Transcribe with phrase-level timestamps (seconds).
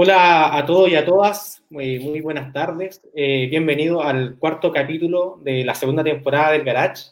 [0.00, 3.02] Hola a todos y a todas, muy, buenas tardes.
[3.16, 7.06] Eh, bienvenido al cuarto capítulo de la segunda temporada del Garage.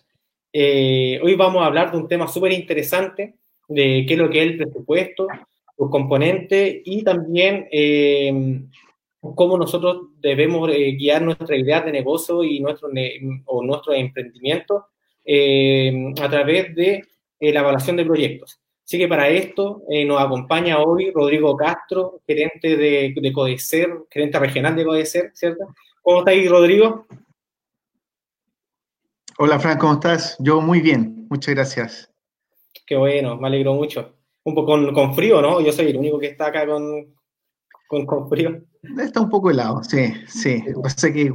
[0.52, 3.34] Eh, hoy vamos a hablar de un tema súper interesante,
[3.66, 5.26] de qué es lo que es el presupuesto,
[5.76, 8.62] sus componentes y también eh,
[9.20, 12.88] cómo nosotros debemos guiar nuestra idea de negocio y nuestro,
[13.46, 14.86] o nuestro emprendimiento
[16.22, 17.02] a través de
[17.40, 18.60] la evaluación de proyectos.
[18.86, 24.38] Así que para esto eh, nos acompaña hoy Rodrigo Castro, gerente de, de, Codecer, gerente
[24.38, 25.74] regional de Codecer, ¿cierto?
[26.02, 27.04] ¿Cómo estáis, Rodrigo?
[29.38, 30.36] Hola, Fran, ¿cómo estás?
[30.38, 32.14] Yo muy bien, muchas gracias.
[32.86, 34.14] Qué bueno, me alegro mucho.
[34.44, 35.60] Un poco con, con frío, ¿no?
[35.60, 37.12] Yo soy el único que está acá con,
[37.88, 38.62] con, con frío.
[39.00, 40.62] Está un poco helado, sí, sí.
[40.80, 41.32] Pasa que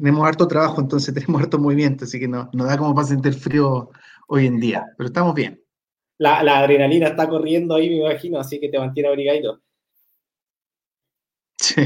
[0.00, 3.34] tenemos harto trabajo, entonces tenemos harto movimiento, así que no, no da como para sentir
[3.34, 3.88] frío
[4.26, 5.62] hoy en día, pero estamos bien
[6.18, 9.60] la, adrenalina está corriendo ahí, me imagino, así que te mantiene abrigadito.
[11.56, 11.82] Sí.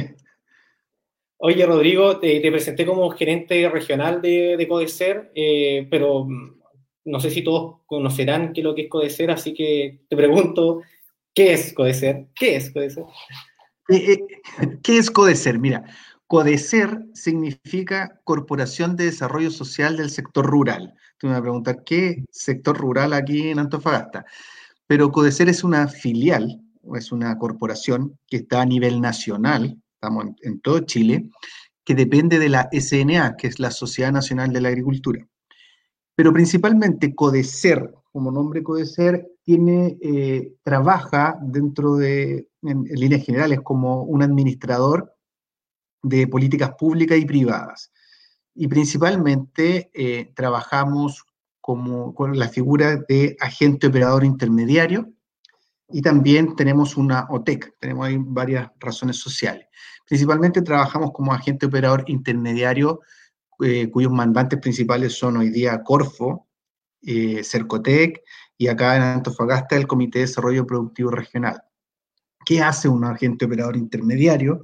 [1.38, 6.60] Oye, Rodrigo, te, presenté como gerente regional de, de Codecer, eh, pero mm,
[7.06, 10.82] no sé si todos conocerán qué es lo que es Codecer, así que te pregunto,
[11.34, 12.28] ¿qué es Codecer?
[12.34, 13.04] ¿Qué es Codecer?
[13.88, 15.58] Eh, eh, ¿Qué es Codecer?
[15.58, 15.84] Mira,
[16.28, 20.94] Codecer significa Corporación de Desarrollo Social del Sector Rural.
[21.22, 24.26] Tú me vas a preguntar, ¿qué sector rural aquí en Antofagasta?
[24.88, 26.60] Pero Codecer es una filial,
[26.96, 31.30] es una corporación que está a nivel nacional, estamos en, todo Chile,
[31.84, 35.24] que depende de la SNA, que es la Sociedad Nacional de la Agricultura.
[36.16, 44.02] Pero principalmente Codecer, como nombre Codecer, tiene, eh, trabaja dentro de, en líneas generales, como
[44.02, 45.14] un administrador
[46.02, 47.92] de políticas públicas y privadas.
[48.54, 51.24] Y principalmente eh, trabajamos
[51.60, 55.12] como, con la figura de agente operador intermediario
[55.88, 59.66] y también tenemos una OTEC, tenemos ahí varias razones sociales.
[60.06, 63.00] Principalmente trabajamos como agente operador intermediario
[63.60, 66.48] eh, cuyos mandantes principales son hoy día Corfo,
[67.02, 68.22] eh, Cercotec
[68.58, 71.62] y acá en Antofagasta el Comité de Desarrollo Productivo Regional.
[72.44, 74.62] ¿Qué hace un agente operador intermediario?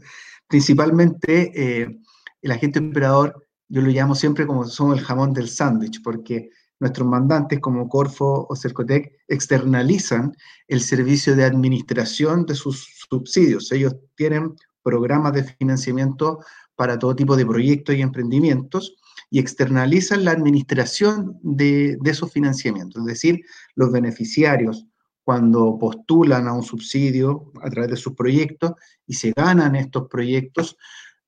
[0.48, 1.98] principalmente eh,
[2.42, 7.06] el agente operador, yo lo llamo siempre como somos el jamón del sándwich, porque nuestros
[7.08, 10.34] mandantes como Corfo o Cercotec externalizan
[10.68, 13.70] el servicio de administración de sus subsidios.
[13.72, 16.40] Ellos tienen programas de financiamiento
[16.76, 18.96] para todo tipo de proyectos y emprendimientos
[19.30, 23.40] y externalizan la administración de, de esos financiamientos, es decir,
[23.74, 24.86] los beneficiarios
[25.28, 28.72] cuando postulan a un subsidio a través de sus proyectos
[29.06, 30.78] y se ganan estos proyectos,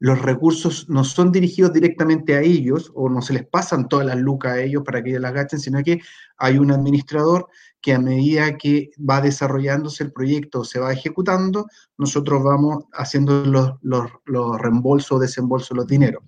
[0.00, 4.16] los recursos no son dirigidos directamente a ellos o no se les pasan todas las
[4.16, 6.00] lucas a ellos para que ellos las gasten, sino que
[6.38, 7.48] hay un administrador
[7.82, 11.66] que a medida que va desarrollándose el proyecto se va ejecutando,
[11.98, 16.24] nosotros vamos haciendo los, los, reembolsos o desembolsos de los dineros.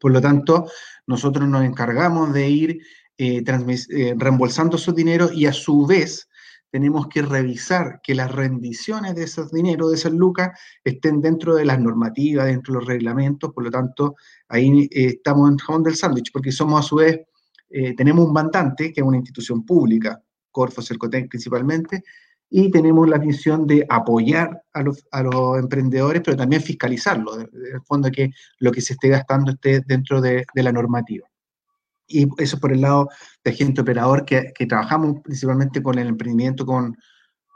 [0.00, 0.66] Por lo tanto,
[1.06, 2.80] nosotros nos encargamos de ir
[3.18, 6.28] eh, eh, reembolsando esos dineros y a su vez
[6.70, 10.50] tenemos que revisar que las rendiciones de esos dineros, de esas lucas,
[10.84, 14.14] estén dentro de las normativas, dentro de los reglamentos, por lo tanto,
[14.48, 17.20] ahí eh, estamos en el jamón del sándwich, porque somos a su vez,
[17.70, 22.04] eh, tenemos un mandante, que es una institución pública, Corfo, Cercotec principalmente,
[22.48, 27.48] y tenemos la misión de apoyar a los, a los emprendedores, pero también fiscalizarlo, en
[27.74, 31.29] el fondo que lo que se esté gastando esté dentro de, de la normativa
[32.10, 33.08] y eso por el lado
[33.44, 36.96] de agente operador, que, trabajamos principalmente con el emprendimiento con,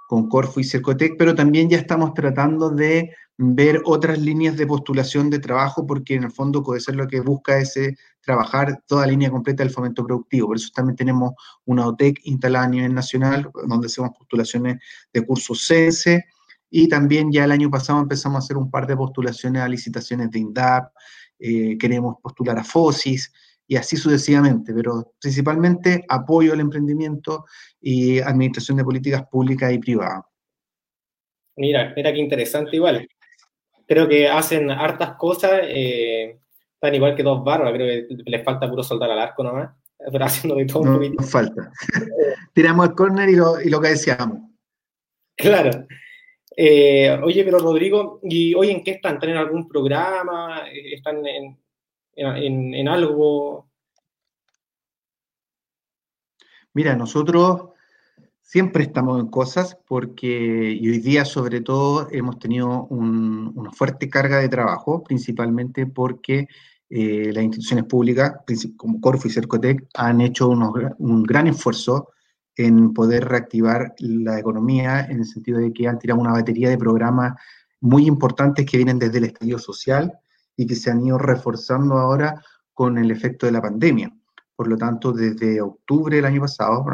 [0.09, 5.29] con Corfo y Cercotec, pero también ya estamos tratando de ver otras líneas de postulación
[5.29, 9.31] de trabajo, porque en el fondo ser lo que busca es eh, trabajar toda línea
[9.31, 10.49] completa del fomento productivo.
[10.49, 11.33] Por eso también tenemos
[11.65, 14.79] una OTEC instalada a nivel nacional, donde hacemos postulaciones
[15.13, 16.25] de cursos CENSE,
[16.71, 20.31] y también ya el año pasado empezamos a hacer un par de postulaciones a licitaciones
[20.31, 20.93] de INDAP,
[21.39, 23.33] eh, queremos postular a FOSIS,
[23.67, 27.45] y así sucesivamente, pero principalmente apoyo al emprendimiento
[27.81, 30.25] y administración de políticas públicas y privadas.
[31.57, 33.09] Mira, mira qué interesante igual.
[33.87, 36.39] Creo que hacen hartas cosas, eh,
[36.75, 39.71] están igual que dos barbas, creo que les falta puro soldar al arco nomás,
[40.11, 41.15] pero haciendo de todo un poquito.
[41.21, 41.71] Nos falta.
[42.53, 44.39] Tiramos el córner y lo, y lo que decíamos.
[45.37, 45.87] Claro.
[46.57, 49.15] Eh, oye, pero Rodrigo, ¿y hoy en qué están?
[49.15, 50.63] ¿Están en algún programa?
[50.73, 51.59] ¿Están en,
[52.17, 53.69] en, algo?
[56.73, 57.71] Mira, nosotros
[58.41, 64.49] siempre estamos en cosas porque hoy día sobre todo hemos tenido una fuerte carga de
[64.49, 66.49] trabajo, principalmente porque
[66.91, 68.35] eh, las instituciones públicas,
[68.77, 72.11] como Corfo y Cercotec, han hecho un gran esfuerzo
[72.57, 76.79] en poder reactivar la economía en el sentido de que han tirado una batería de
[76.79, 77.35] programas
[77.81, 80.21] muy importantes que vienen desde el estallido social
[80.57, 82.43] y que se han ido reforzando ahora
[82.73, 84.13] con el efecto de la pandemia.
[84.57, 86.85] Por lo tanto, desde octubre del año pasado,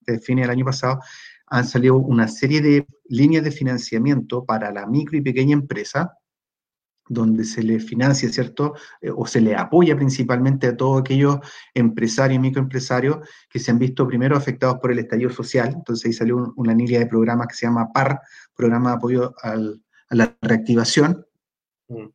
[0.00, 1.00] desde fines del año pasado,
[1.46, 6.16] han salido una serie de líneas de financiamiento para la micro y pequeña empresa,
[7.06, 8.74] donde se le financia, ¿cierto?
[9.00, 11.38] Eh, o se le apoya principalmente a todos aquellos
[11.74, 13.18] empresarios y microempresarios
[13.50, 15.72] que se han visto primero afectados por el estallido social.
[15.74, 18.20] Entonces ahí salió una línea de programas que se llama PAR,
[18.54, 19.56] Programa de Apoyo a
[20.14, 21.26] la Reactivación.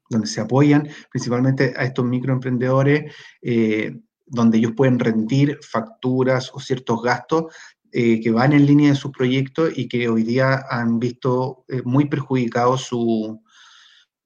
[0.09, 7.01] Donde se apoyan principalmente a estos microemprendedores, eh, donde ellos pueden rendir facturas o ciertos
[7.01, 7.45] gastos
[7.91, 12.05] eh, que van en línea de sus proyectos y que hoy día han visto muy
[12.05, 13.41] perjudicados su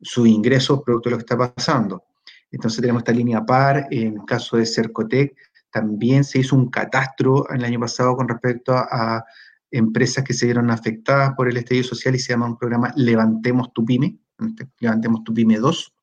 [0.02, 2.06] sus ingresos producto de lo que está pasando.
[2.52, 5.36] Entonces tenemos esta línea par, en el caso de Cercotec,
[5.72, 9.24] también se hizo un catastro el año pasado con respecto a,
[9.74, 13.72] empresas que se vieron afectadas por el estallido social y se llama un programa Levantemos
[13.72, 14.18] tu Pyme,
[14.80, 15.94] Levantemos tu Pyme 2.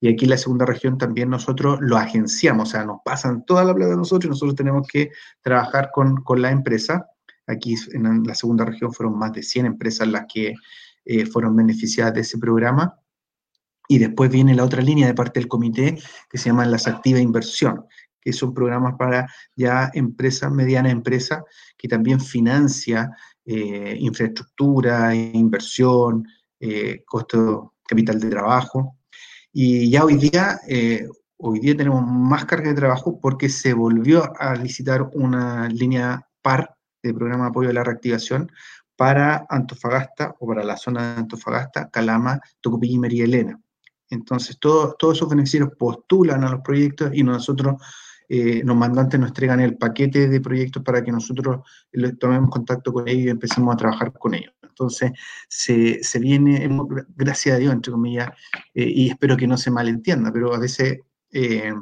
[0.00, 3.64] Y aquí en la segunda región también nosotros lo agenciamos, o sea, nos pasan toda
[3.64, 7.08] la plata de nosotros y nosotros tenemos que trabajar con, con la empresa.
[7.46, 10.54] Aquí en la segunda región fueron más de 100 empresas las que
[11.04, 12.98] eh, fueron beneficiadas de ese programa.
[13.88, 15.96] Y después viene la otra línea de parte del comité
[16.28, 17.86] que se llama las activas inversión,
[18.20, 21.44] que son programas para ya empresas, medianas empresas,
[21.78, 26.26] que también financia eh, infraestructura, inversión,
[26.60, 28.98] eh, costo capital de trabajo.
[29.52, 31.08] Y ya hoy día, eh,
[31.38, 36.76] hoy día tenemos más carga de trabajo porque se volvió a licitar una línea par
[37.02, 38.50] de programa de apoyo a la reactivación
[38.96, 43.60] para Antofagasta o para la zona de Antofagasta, Calama, Tocopilla y María Elena.
[44.10, 47.82] Entonces, todos esos beneficiarios postulan a los proyectos y nosotros,
[48.28, 51.60] eh, los mandantes nos entregan el paquete de proyectos para que nosotros
[52.18, 54.52] tomemos contacto con ellos y empecemos a trabajar con ellos.
[54.62, 55.12] Entonces,
[55.48, 56.68] se, viene,
[57.16, 58.30] gracias a Dios, entre comillas,
[58.74, 60.98] eh, y espero que no se malentienda, pero a veces
[61.32, 61.72] eh,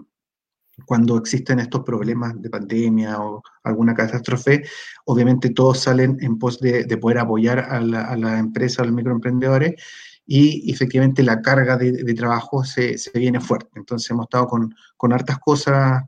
[0.87, 4.62] cuando existen estos problemas de pandemia o alguna catástrofe,
[5.06, 8.94] obviamente todos salen en pos de, poder apoyar a la, a la empresa, a los
[8.94, 9.75] microemprendedores,
[10.26, 13.70] y efectivamente la carga de, trabajo se, viene fuerte.
[13.76, 16.05] Entonces hemos estado con, con hartas cosas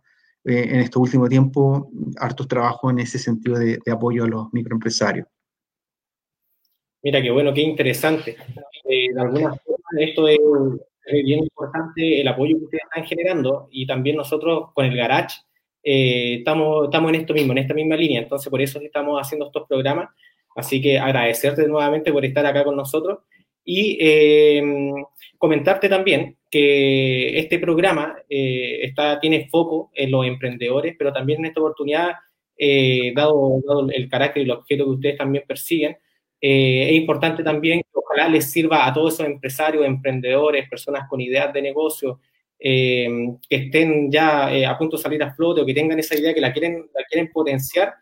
[0.47, 5.27] eh, en este último tiempo, hartos trabajos en ese sentido de, apoyo a los microempresarios.
[7.03, 8.37] Mira, qué bueno, qué interesante.
[8.89, 10.39] Eh, de alguna forma, esto es,
[11.25, 15.39] bien importante, el apoyo que ustedes están generando y también nosotros con el Garage
[15.83, 18.21] eh, estamos, estamos en esto mismo, en esta misma línea.
[18.21, 20.11] Entonces, por eso estamos haciendo estos programas.
[20.57, 23.19] Así que agradecerte nuevamente por estar acá con nosotros
[23.69, 24.63] y eh,
[25.37, 31.47] comentarte también que este programa eh, está, tiene foco en los emprendedores, pero también en
[31.47, 32.13] esta oportunidad,
[32.57, 33.61] eh, dado,
[33.93, 35.99] el carácter y el objeto que ustedes también persiguen,
[36.41, 41.53] es importante también que ojalá les sirva a todos esos empresarios, emprendedores, personas con ideas
[41.53, 42.21] de negocio,
[42.59, 46.41] que estén ya a punto de salir a flote o que tengan esa idea que
[46.41, 47.95] la quieren, la quieren potenciar.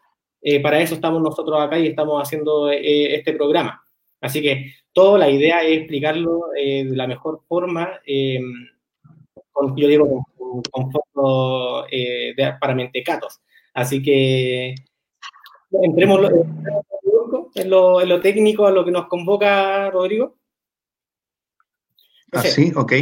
[0.62, 3.82] para eso estamos nosotros acá y estamos haciendo este programa.
[4.20, 8.40] Así que toda la idea es explicarlo eh, de la mejor forma, eh,
[9.52, 13.40] con, yo digo, con, con eh, para mentecatos.
[13.74, 14.74] Así que
[15.82, 16.30] entremos
[17.56, 20.36] en lo, en lo, técnico, a lo que nos convoca Rodrigo.
[22.32, 22.92] ah, sí, ok.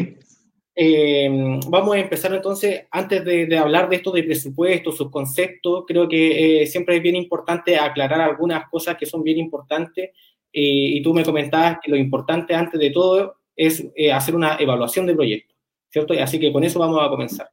[1.69, 6.09] vamos a empezar entonces, antes de, de, hablar de esto de presupuesto, sus conceptos, creo
[6.09, 10.13] que siempre es bien importante aclarar algunas cosas que son bien importantes
[10.53, 15.07] y tú me comentabas que lo importante antes de todo es eh, hacer una evaluación
[15.07, 15.55] del proyecto,
[15.91, 16.15] ¿cierto?
[16.21, 17.51] Así que con eso vamos a comenzar.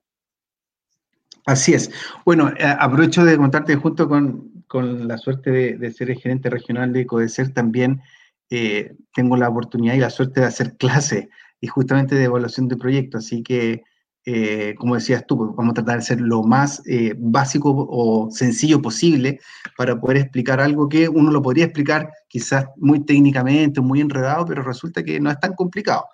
[1.46, 1.92] Así es.
[2.26, 6.94] Bueno, eh, aprovecho de contarte junto con, con la suerte de, ser el gerente regional
[6.94, 8.02] de CODECER, también
[8.50, 11.30] eh, tengo la oportunidad y la suerte de hacer clase
[11.62, 13.84] y justamente de evaluación de proyectos, así que
[14.32, 18.30] eh, como decías tú, pues, vamos a tratar de ser lo más eh, básico o
[18.30, 19.40] sencillo posible
[19.76, 24.62] para poder explicar algo que uno lo podría explicar quizás muy técnicamente, muy enredado, pero
[24.62, 26.06] resulta que no es tan complicado.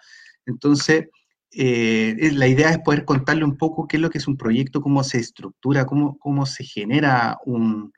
[0.46, 1.10] Entonces,
[1.52, 4.80] eh, la idea es poder contarle un poco qué es lo que es un proyecto,
[4.80, 7.92] cómo se estructura, cómo, cómo se genera un,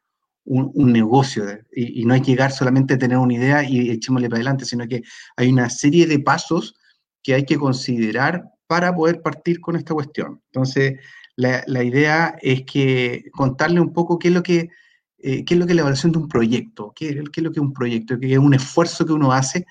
[0.45, 1.45] un, negocio.
[1.71, 4.65] Y, y, no hay que llegar solamente a tener una idea y echémosle para adelante,
[4.65, 5.03] sino que
[5.35, 6.73] hay una serie de pasos
[7.21, 10.41] que hay que considerar para poder partir con esta cuestión.
[10.51, 10.99] Entonces,
[11.35, 14.69] la, idea es que contarle un poco qué es lo que,
[15.19, 17.65] eh, qué es lo que la evaluación de un proyecto, qué, es lo que es
[17.65, 19.65] un proyecto, qué es un esfuerzo que uno hace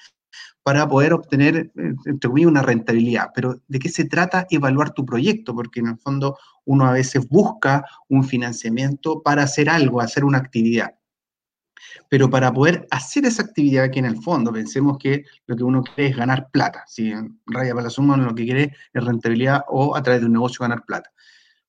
[0.62, 3.31] para poder obtener, eh, entre comillas, una rentabilidad.
[3.35, 5.55] Pero ¿de qué se trata evaluar tu proyecto?
[5.55, 10.38] Porque en el fondo uno a veces busca un financiamiento para hacer algo, hacer una
[10.38, 10.95] actividad.
[12.09, 15.83] Pero para poder hacer esa actividad que en el fondo pensemos que lo que uno
[15.83, 17.12] quiere es ganar plata, si
[17.47, 20.59] raya para la suma lo que quiere es rentabilidad o a través de un negocio
[20.61, 21.11] ganar plata.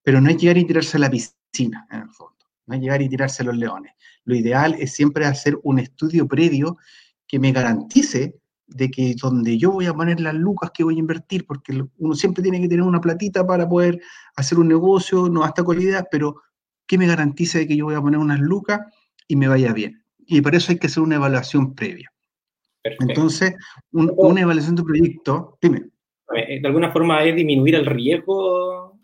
[0.04, 3.02] Pero no es llegar y tirarse a la piscina en el fondo, no es llegar
[3.02, 3.94] y tirarse a los leones.
[4.24, 6.78] Lo ideal es siempre hacer un estudio previo
[7.28, 11.00] que me garantice de que donde yo voy a poner las lucas que voy a
[11.00, 14.02] invertir, porque uno siempre tiene que tener una platita para poder
[14.36, 16.42] hacer un negocio, no hasta con ideas, pero
[16.86, 18.82] ¿qué me garantiza de que yo voy a poner unas lucas
[19.28, 20.04] y me vaya bien?
[20.26, 22.12] Y para eso hay que hacer una evaluación previa.
[22.84, 23.56] Entonces,
[23.92, 25.90] una evaluación de proyecto, dime.
[26.36, 28.98] Eh, de alguna forma es disminuir el riesgo.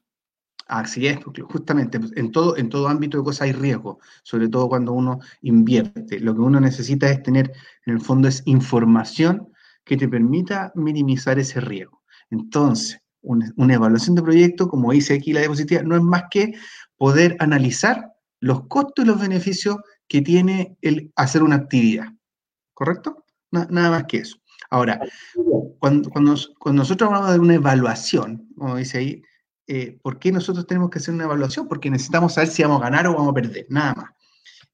[0.68, 4.70] Así es, porque justamente en todo, en todo ámbito de cosas hay riesgo, sobre todo
[4.70, 6.20] cuando uno invierte.
[6.20, 7.51] Lo que uno necesita es tener,
[7.86, 9.50] en el fondo, es información
[9.84, 12.03] que te permita minimizar ese riesgo.
[12.30, 16.53] Entonces, una, evaluación de proyecto, como dice aquí la diapositiva, no es más que
[16.98, 19.77] poder analizar los costos y los beneficios
[20.13, 22.05] que tiene el hacer una actividad.
[22.75, 23.25] ¿Correcto?
[23.50, 24.38] nada más que eso.
[24.70, 25.00] Ahora,
[25.79, 26.36] cuando, cuando,
[26.72, 29.22] nosotros hablamos de una evaluación, como dice ahí,
[29.65, 31.67] eh, ¿por qué nosotros tenemos que hacer una evaluación?
[31.67, 34.12] Porque necesitamos saber si vamos a ganar o vamos a perder, nada más.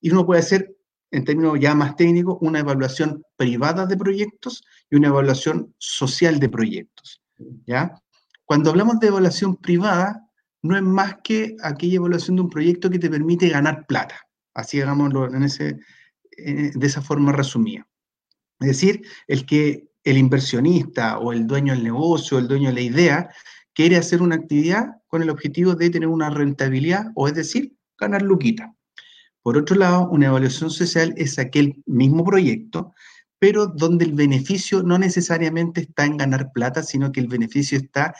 [0.01, 0.75] Y uno puede hacer
[1.11, 6.49] en términos ya más técnicos, una evaluación privada de proyectos y una evaluación social de
[6.49, 7.21] proyectos.
[7.65, 7.93] ¿ya?
[8.43, 10.21] Cuando hablamos de evaluación privada,
[10.63, 14.28] no es más que aquella evaluación de un proyecto que te permite ganar plata.
[14.53, 15.79] Así hagámoslo en ese,
[16.37, 17.87] de esa forma resumida.
[18.59, 22.81] Es decir, el que el inversionista o el dueño del negocio, el dueño de la
[22.81, 23.29] idea,
[23.73, 28.21] quiere hacer una actividad con el objetivo de tener una rentabilidad, o es decir, ganar
[28.21, 28.75] luquita.
[29.41, 32.93] Por otro lado, una evaluación social es aquel mismo proyecto,
[33.39, 38.13] pero donde el beneficio no necesariamente está en ganar plata, sino que el beneficio está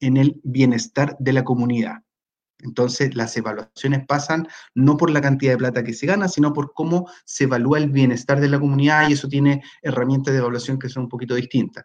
[0.00, 2.02] en el bienestar de la comunidad.
[2.60, 6.72] Entonces, las evaluaciones pasan no por la cantidad de plata que se gana, sino por
[6.72, 10.88] cómo se evalúa el bienestar de la comunidad y eso tiene herramientas de evaluación que
[10.88, 11.84] son un poquito distintas.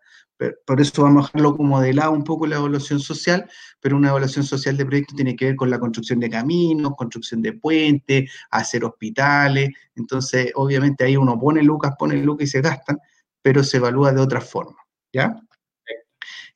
[0.66, 3.48] por eso vamos a dejarlo como de lado un poco la evaluación social,
[3.80, 7.42] pero una evaluación social de proyecto tiene que ver con la construcción de caminos, construcción
[7.42, 9.70] de puentes, hacer hospitales.
[9.96, 12.98] Entonces, obviamente ahí uno pone lucas, pone lucas y se gastan,
[13.44, 14.78] pero se evalúa de otra forma.
[15.14, 15.36] ¿Ya?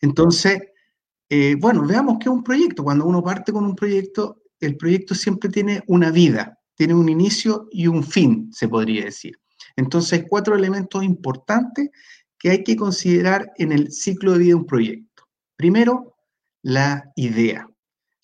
[0.01, 0.59] Entonces,
[1.29, 2.83] eh, bueno, veamos qué es un proyecto.
[2.83, 7.67] Cuando uno parte con un proyecto, el proyecto siempre tiene una vida, tiene un inicio
[7.71, 9.39] y un fin, se podría decir.
[9.75, 11.89] Entonces, cuatro elementos importantes
[12.39, 15.23] que hay que considerar en el ciclo de vida de un proyecto.
[15.55, 16.15] Primero,
[16.61, 17.67] la idea.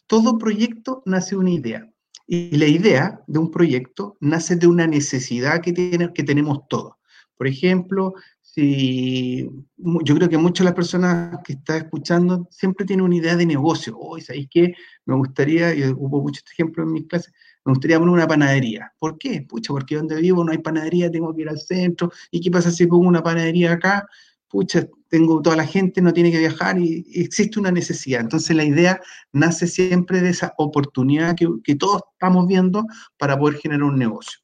[0.07, 1.89] Todo proyecto nace de una idea.
[2.25, 6.93] Y la idea de un proyecto nace de una necesidad que, que tenemos todos.
[7.35, 8.13] Por ejemplo,
[8.55, 13.35] Sí, yo creo que muchas de las personas que están escuchando siempre tienen una idea
[13.35, 13.97] de negocio.
[13.97, 14.75] Hoy, ¿sabéis qué?
[15.05, 17.33] Me gustaría, y hubo muchos ejemplos en mis clases,
[17.65, 18.93] me gustaría poner una panadería.
[18.99, 19.41] ¿Por qué?
[19.41, 22.11] Pucha, porque donde vivo no hay panadería, tengo que ir al centro.
[22.29, 24.05] ¿Y qué pasa si pongo una panadería acá?
[24.47, 28.21] Pucha, tengo toda la gente, no tiene que viajar y, existe una necesidad.
[28.21, 32.85] Entonces la idea nace siempre de esa oportunidad que, que todos estamos viendo
[33.17, 34.39] para poder generar un negocio.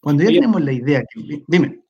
[0.00, 1.04] Cuando ya tenemos la idea,
[1.46, 1.82] dime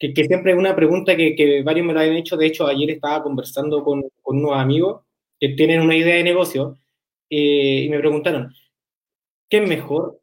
[0.00, 2.36] que, siempre es una pregunta que, varios me lo han hecho.
[2.36, 5.02] De hecho, ayer estaba conversando con, unos amigos
[5.38, 6.78] que tienen una idea de negocio
[7.28, 8.52] eh, y me preguntaron,
[9.48, 10.20] ¿qué es mejor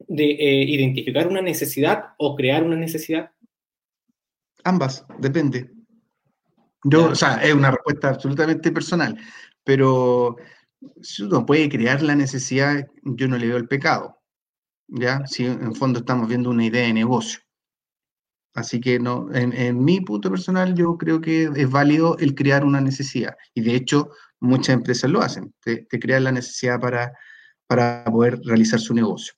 [0.00, 3.30] de eh, identificar una necesidad o crear una necesidad?
[4.64, 5.70] Ambas, depende.
[6.84, 9.16] Yo, o sea, es una respuesta absolutamente personal,
[9.64, 10.36] pero
[11.02, 14.20] si uno puede crear la necesidad, yo no le veo el pecado,
[14.88, 15.24] ¿ya?
[15.26, 17.40] Si en fondo estamos viendo una idea de negocio.
[18.54, 22.80] Así que no, en, mi punto personal yo creo que es válido el crear una
[22.80, 23.36] necesidad.
[23.54, 27.12] Y de hecho muchas empresas lo hacen, te, crean la necesidad para,
[27.66, 29.34] para poder realizar su negocio.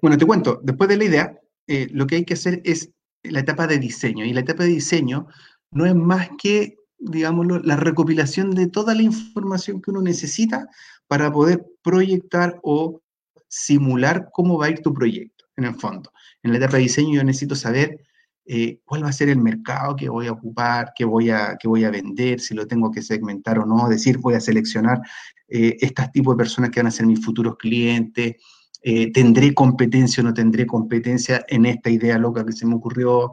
[0.00, 2.90] Bueno, te cuento, después de la idea, eh, lo que hay que hacer es
[3.22, 4.24] la etapa de diseño.
[4.24, 5.26] Y la etapa de diseño
[5.70, 10.68] no es más que, digámoslo, la recopilación de toda la información que uno necesita
[11.08, 13.00] para poder proyectar o
[13.48, 16.12] simular cómo va a ir tu proyecto, en el fondo.
[16.42, 18.04] En la etapa de diseño yo necesito saber
[18.46, 21.84] eh, cuál va a ser el mercado que voy a ocupar, qué voy a, voy
[21.84, 25.00] a vender, si lo tengo que segmentar o no, decir, voy a seleccionar
[25.48, 25.78] eh,
[26.12, 28.36] tipos de personas que van a ser mis futuros clientes,
[28.82, 33.32] eh, tendré competencia o no tendré competencia en esta idea loca que se me ocurrió,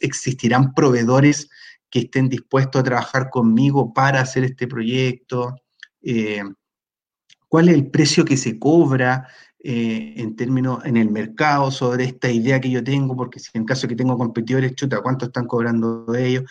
[0.00, 1.48] existirán proveedores
[1.90, 5.54] que estén dispuestos a trabajar conmigo para hacer este proyecto,
[7.48, 9.28] cuál es el precio que se cobra,
[9.68, 13.64] eh, en términos en el mercado sobre esta idea que yo tengo, porque si en
[13.64, 16.44] caso que tengo competidores, chuta, ¿cuánto están cobrando ellos?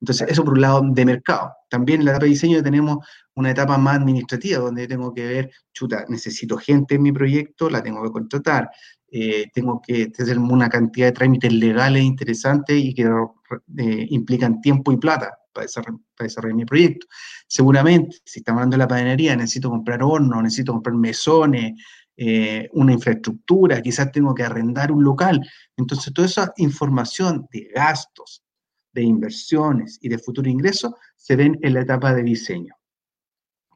[0.00, 1.52] Entonces, eso por un lado de mercado.
[1.68, 2.98] También en la etapa de diseño tenemos
[3.34, 7.82] una etapa más administrativa, donde tengo que ver, chuta, necesito gente en mi proyecto, la
[7.82, 8.70] tengo que contratar.
[9.10, 14.92] eh, tengo que hacer una cantidad de trámites legales interesantes y que eh, implican tiempo
[14.92, 15.66] y plata para
[16.18, 17.06] desarrollar, mi proyecto.
[17.46, 21.72] Seguramente, si estamos hablando de la panadería, necesito comprar hornos, necesito comprar mesones,
[22.16, 25.40] eh, una infraestructura, quizás tengo que arrendar un local.
[25.76, 28.42] Entonces, toda esa información de gastos,
[28.92, 32.74] de inversiones y de futuro ingreso se ven en la etapa de diseño.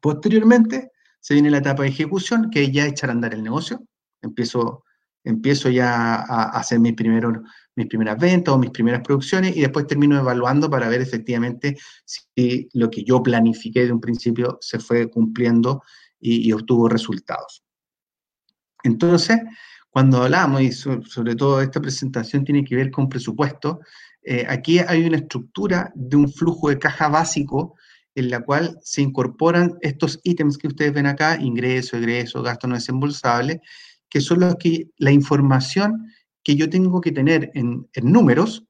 [0.00, 3.82] Posteriormente, se viene la etapa de ejecución, que ya echar a andar el negocio.
[4.22, 4.84] Empiezo
[5.26, 7.38] empiezo ya a, hacer mis, primeros,
[7.74, 12.68] mis primeras ventas o mis primeras producciones y después termino evaluando para ver efectivamente si
[12.72, 15.82] lo que yo planifiqué de un principio se fue cumpliendo
[16.18, 17.62] y, obtuvo resultados.
[18.86, 19.38] Entonces,
[19.90, 23.80] cuando hablamos, y sobre, todo esta presentación tiene que ver con presupuesto,
[24.22, 27.76] eh, aquí hay una estructura de un flujo de caja básico
[28.16, 32.74] en la cual se incorporan estos ítems que ustedes ven acá, ingreso, egreso, gasto no
[32.74, 33.60] desembolsable,
[34.08, 36.12] que son los que, la información
[36.42, 38.64] que yo tengo que tener en, números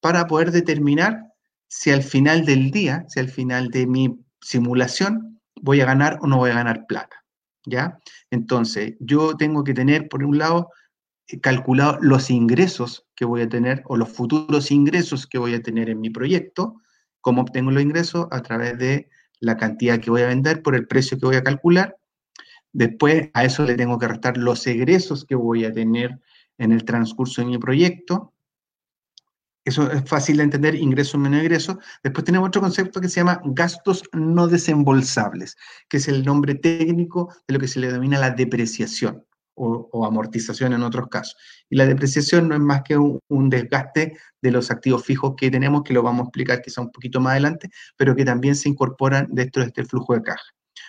[0.00, 1.22] para poder determinar
[1.68, 6.26] si al final del día, si al final de mi simulación, voy a ganar o
[6.26, 7.17] no voy a ganar plata.
[7.68, 7.98] ¿Ya?
[8.30, 10.70] Entonces, yo tengo que tener, por un lado,
[11.28, 15.62] eh, calculado los ingresos que voy a tener o los futuros ingresos que voy a
[15.62, 16.80] tener en mi proyecto.
[17.20, 18.28] ¿Cómo obtengo los ingresos?
[18.30, 19.08] A través de
[19.40, 21.98] la cantidad que voy a vender por el precio que voy a calcular
[22.72, 26.20] Después a eso le tengo que restar los egresos que voy a tener
[26.58, 28.34] en el transcurso de mi proyecto.
[29.68, 31.78] Eso es fácil de entender, ingreso menos ingreso.
[32.02, 35.56] Después tenemos otro concepto que se llama gastos no desembolsables,
[35.90, 40.72] que es el nombre técnico de lo que se le denomina la depreciación o, amortización
[40.72, 41.36] en otros casos.
[41.68, 45.82] Y la depreciación no es más que un, desgaste de los activos fijos que tenemos,
[45.82, 49.28] que lo vamos a explicar quizá un poquito más adelante, pero que también se incorporan
[49.30, 50.46] dentro de este flujo de caja.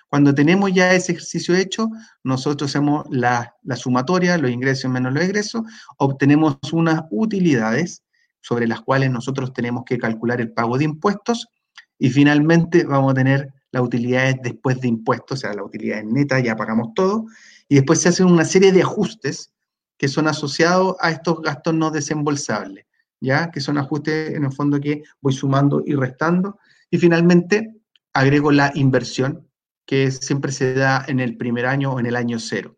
[0.08, 1.90] Cuando tenemos ya ese ejercicio hecho,
[2.24, 5.64] nosotros hacemos la, sumatoria, los ingresos menos los egresos,
[5.98, 8.04] obtenemos unas utilidades
[8.42, 11.48] sobre las cuales nosotros tenemos que calcular el pago de impuestos
[11.98, 16.44] y finalmente vamos a tener las utilidades después de impuestos, o sea, las utilidades netas,
[16.44, 17.26] ya pagamos todo,
[17.68, 19.54] y después se hacen una serie de ajustes
[19.98, 22.86] que son asociados a estos gastos no desembolsables,
[23.20, 23.52] ¿ya?
[23.52, 26.58] Que son ajustes en el fondo que voy sumando y restando,
[26.90, 27.76] y finalmente
[28.14, 29.48] agrego la inversión,
[29.86, 32.78] que siempre se da en el primer año o en el año cero.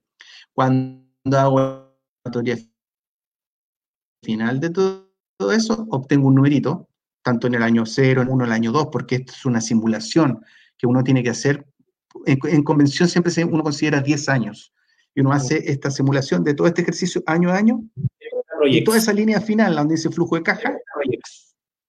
[0.54, 1.94] Cuando hago
[2.24, 2.58] la
[4.24, 5.11] final de todo,
[5.50, 6.90] eso, obtengo un numerito,
[7.24, 9.62] tanto en el año cero, en uno, en el año dos, porque esto es una
[9.62, 10.44] simulación
[10.78, 11.66] que uno tiene que hacer.
[12.26, 14.74] En, convención siempre uno considera 10 años
[15.16, 17.82] y uno hace esta simulación de todo este ejercicio año a año
[18.66, 20.74] y toda esa línea final donde dice flujo de caja.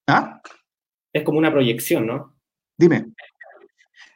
[0.06, 0.40] ¿Ah?
[1.12, 2.36] Es como una proyección, ¿no?
[2.78, 3.12] Dime.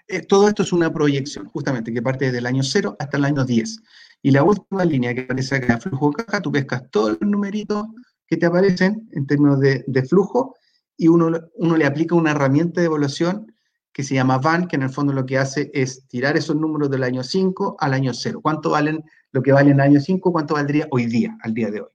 [0.09, 3.25] Eh, todo esto es una proyección, justamente, que parte desde el año 0 hasta el
[3.25, 3.83] año 10.
[4.23, 7.87] Y la última línea que aparece acá, flujo de caja, tú pescas todos los numeritos
[8.27, 10.57] que te aparecen en términos de, flujo
[10.97, 13.53] y uno, uno, le aplica una herramienta de evaluación
[13.93, 16.91] que se llama VAN, que en el fondo lo que hace es tirar esos números
[16.91, 18.41] del año 5 al año 0.
[18.43, 20.33] ¿Cuánto valen lo que vale en el año 5?
[20.33, 21.89] ¿Cuánto valdría hoy día, al día de hoy?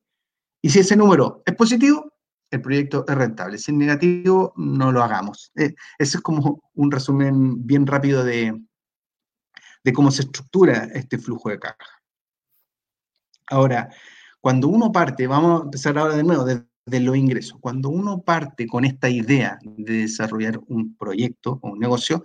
[0.63, 2.11] Y si ese número es positivo,
[2.49, 3.57] el proyecto es rentable.
[3.57, 5.51] Si es negativo, no lo hagamos.
[5.55, 8.59] Eh, ese es como un resumen bien rápido de,
[9.83, 12.01] de cómo se estructura este flujo de caja.
[13.47, 13.89] Ahora,
[14.41, 18.23] cuando uno parte, vamos a empezar ahora de nuevo desde de los ingresos, cuando uno
[18.23, 22.23] parte con esta idea de desarrollar un proyecto o un negocio,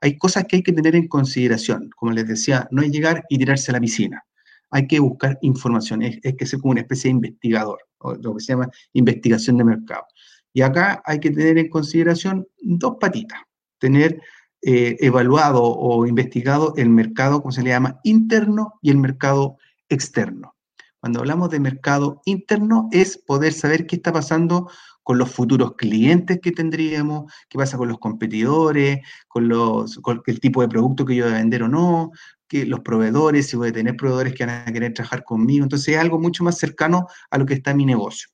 [0.00, 1.90] hay cosas que hay que tener en consideración.
[1.94, 4.24] Como les decía, no es llegar y tirarse a la piscina
[4.70, 8.40] hay que buscar información, es, que ser como una especie de investigador, o lo que
[8.40, 10.04] se llama investigación de mercado.
[10.52, 13.40] Y acá hay que tener en consideración dos patitas,
[13.78, 14.20] tener
[14.62, 19.56] eh, evaluado o investigado el mercado, como se le llama, interno y el mercado
[19.88, 20.54] externo.
[21.00, 24.68] Cuando hablamos de mercado interno es poder saber qué está pasando
[25.04, 30.60] con los futuros clientes que tendríamos, qué pasa con los competidores, con, los, el tipo
[30.60, 32.10] de producto que yo voy a vender o no,
[32.46, 35.62] que los proveedores, si voy a tener proveedores que van a querer trabajar conmigo.
[35.62, 38.28] Entonces es algo mucho más cercano a lo que está mi negocio.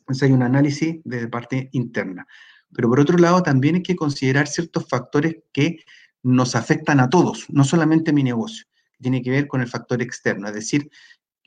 [0.00, 2.26] Entonces hay un análisis de parte interna.
[2.72, 5.78] Pero por otro lado, también hay que considerar ciertos factores que
[6.22, 8.66] nos afectan a todos, no solamente a mi negocio.
[9.00, 10.90] Tiene que ver con el factor externo, es decir,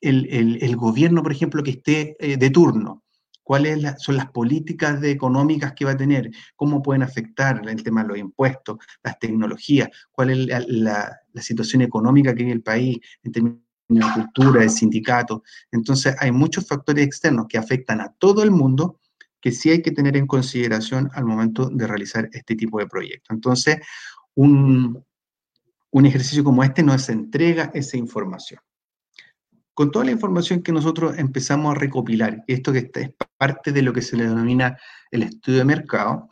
[0.04, 3.04] el, gobierno, por ejemplo, que esté eh, de turno,
[3.44, 8.10] cuáles son las políticas económicas que va a tener, cómo pueden afectar el tema de
[8.10, 13.60] los impuestos, las tecnologías, cuál es la, situación económica que vive el país en términos
[13.90, 15.42] de cultura, de sindicatos.
[15.72, 19.00] Entonces, hay muchos factores externos que afectan a todo el mundo
[19.42, 23.30] que sí hay que tener en consideración al momento de realizar este tipo de proyectos.
[23.32, 23.78] Entonces,
[24.36, 25.04] un,
[25.92, 28.62] un ejercicio como este nos entrega esa información.
[29.74, 33.94] Con toda la información que nosotros empezamos a recopilar, esto que es parte de lo
[33.94, 34.78] que se le denomina
[35.12, 36.30] el estudio de mercado,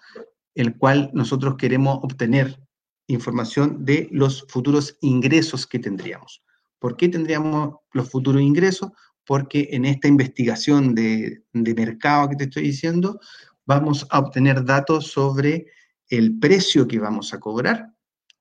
[0.54, 2.60] el cual nosotros queremos obtener
[3.08, 6.44] información de los futuros ingresos que tendríamos.
[6.80, 8.92] ¿Por qué tendríamos los futuros ingresos?
[9.26, 13.20] Porque en esta investigación de, mercado que te estoy diciendo,
[13.66, 15.68] vamos a obtener datos sobre
[16.10, 17.91] el precio que vamos a cobrar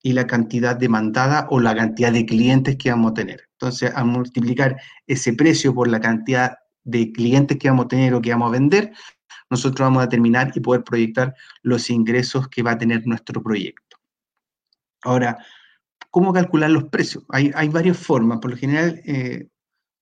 [0.03, 3.49] y la cantidad demandada o la cantidad de clientes que vamos a tener.
[3.53, 8.23] Entonces, a multiplicar ese precio por la cantidad de clientes que vamos a tener o
[8.23, 8.93] que vamos a vender,
[9.51, 13.99] nosotros vamos a determinar y poder proyectar los ingresos que va a tener nuestro proyecto.
[15.03, 15.39] Ahora,
[16.11, 17.25] ¿cómo calcular los precios?
[17.29, 18.39] Hay, varias formas.
[18.39, 19.49] Por lo general, eh,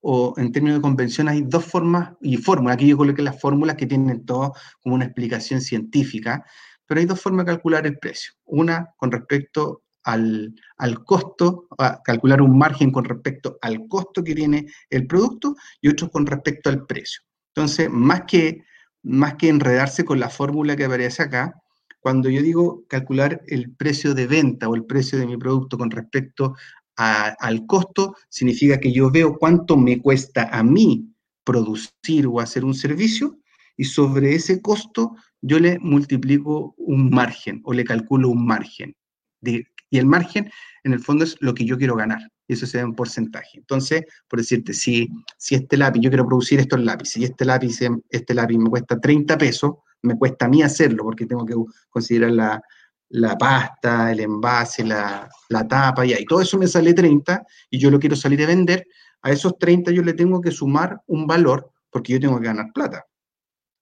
[0.01, 2.75] o en términos de convención, hay dos formas y fórmulas.
[2.75, 6.45] Aquí yo coloqué las fórmulas que tienen todo como una explicación científica,
[6.87, 8.33] pero hay dos formas de calcular el precio.
[8.45, 14.67] Una con respecto al, costo, a calcular un margen con respecto al costo que tiene
[14.91, 17.23] el producto y otro con respecto al precio.
[17.55, 18.65] Entonces, más que,
[19.03, 21.55] más que enredarse con la fórmula que aparece acá,
[22.01, 25.91] cuando yo digo calcular el precio de venta o el precio de mi producto con
[25.91, 26.55] respecto
[26.97, 31.13] al costo, significa que yo veo cuánto me cuesta a mí
[31.45, 33.39] producir o hacer un servicio
[33.77, 38.97] y sobre ese costo yo le multiplico un margen o le calculo un margen.
[39.41, 40.51] De, y el margen,
[40.85, 42.21] en el fondo, es lo que yo quiero ganar.
[42.47, 43.59] Y eso se da en porcentaje.
[43.59, 47.79] Entonces, por decirte, si, si este lápiz, yo quiero producir estos lápices, y este lápiz,
[48.09, 49.73] este lápiz me cuesta 30 pesos,
[50.03, 51.55] me cuesta a mí hacerlo, porque tengo que
[51.91, 52.63] considerar la,
[53.11, 57.91] la pasta, el envase, la, la, tapa, y todo eso me sale 30, y yo
[57.91, 58.87] lo quiero salir a vender,
[59.23, 62.73] a esos 30 yo le tengo que sumar un valor, porque yo tengo que ganar
[62.73, 63.08] plata.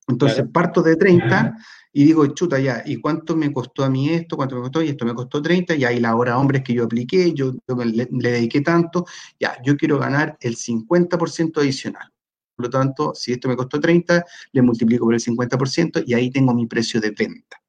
[0.08, 1.56] Entonces parto de 30
[1.92, 4.36] y digo, chuta, ya, ¿y cuánto me costó a mí esto?
[4.36, 4.82] ¿Cuánto me costó?
[4.82, 8.06] Y esto me costó 30, y ahí la hora hombres que yo apliqué, yo, le,
[8.06, 9.06] dediqué tanto,
[9.40, 12.12] ya, yo quiero ganar el 50% adicional.
[12.54, 16.30] Por lo tanto, si esto me costó 30, le multiplico por el 50% y ahí
[16.30, 17.62] tengo mi precio de venta.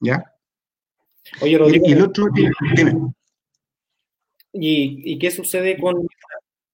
[0.00, 0.24] ¿Ya?
[1.40, 1.86] Oye, Rodrigo.
[1.86, 2.50] Y, el otro, dime.
[4.52, 6.04] ¿Y, ¿Y qué sucede con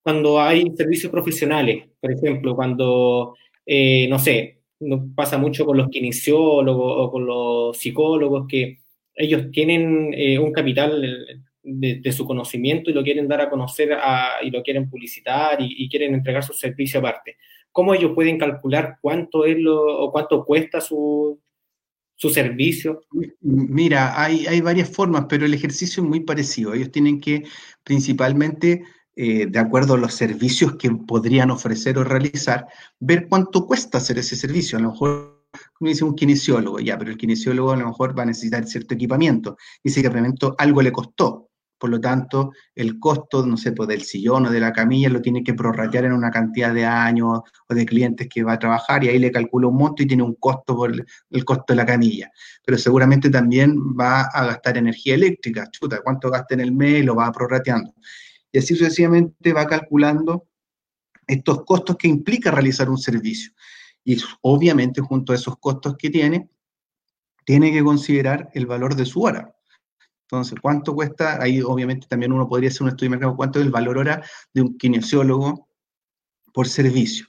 [0.03, 1.87] cuando hay servicios profesionales?
[2.01, 7.77] Por ejemplo, cuando, eh, no sé, nos pasa mucho con los kinesiólogos o con los
[7.77, 8.79] psicólogos que
[9.15, 11.01] ellos tienen eh, un capital
[11.63, 13.97] de, su conocimiento y lo quieren dar a conocer
[14.43, 17.37] y lo quieren publicitar y, quieren entregar su servicio aparte.
[17.73, 21.41] ¿Cómo ellos pueden calcular cuánto es lo o cuánto cuesta su,
[22.15, 23.03] su servicio?
[23.41, 26.75] Mira, hay, hay varias formas, pero el ejercicio es muy parecido.
[26.75, 27.45] Ellos tienen que
[27.83, 28.85] principalmente
[29.17, 32.67] eh, de acuerdo a los servicios que podrían ofrecer o realizar,
[32.99, 34.77] ver cuánto cuesta hacer ese servicio.
[34.77, 38.25] A lo mejor, como dice un kinesiólogo, ya, pero el kinesiólogo a lo mejor va
[38.25, 39.57] a necesitar cierto equipamiento.
[39.85, 41.49] Y ese equipamiento algo le costó.
[41.79, 45.21] Por lo tanto, el costo, no sé, pues del sillón o de la camilla lo
[45.21, 49.05] tiene que prorratear en una cantidad de años o de clientes que va a trabajar
[49.05, 50.93] y ahí le calcula un monto y tiene un costo por
[51.31, 52.31] el costo de la camilla.
[52.65, 55.69] Pero seguramente también va a gastar energía eléctrica.
[55.71, 57.05] Chuta, ¿cuánto gasta en el mes?
[57.05, 57.93] Lo va prorrateando
[58.55, 60.47] y así sucesivamente va calculando
[61.27, 63.53] estos costos que implica realizar un servicio.
[64.05, 66.49] Y obviamente junto a esos costos que tiene,
[67.45, 69.53] tiene que considerar el valor de su hora.
[70.27, 71.43] Entonces, ¿cuánto cuesta?
[71.43, 74.23] Ahí obviamente también uno podría hacer un estudio de mercado, ¿cuánto es el valor hora
[74.53, 75.69] de un kinesiólogo
[76.53, 77.27] por servicio?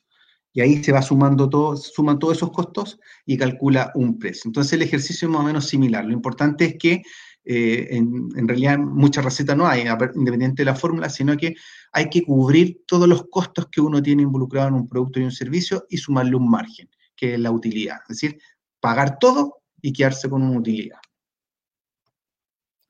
[0.53, 4.43] Y ahí se va sumando todo, suman todos esos costos y calcula un precio.
[4.45, 6.05] Entonces el ejercicio es más o menos similar.
[6.05, 7.01] Lo importante es que
[7.45, 11.55] eh, en, realidad mucha receta no hay, independiente de la fórmula, sino que
[11.91, 15.31] hay que cubrir todos los costos que uno tiene involucrado en un producto y un
[15.31, 17.97] servicio y sumarle un margen, que es la utilidad.
[18.09, 18.39] Es decir,
[18.79, 20.97] pagar todo y quedarse con una utilidad.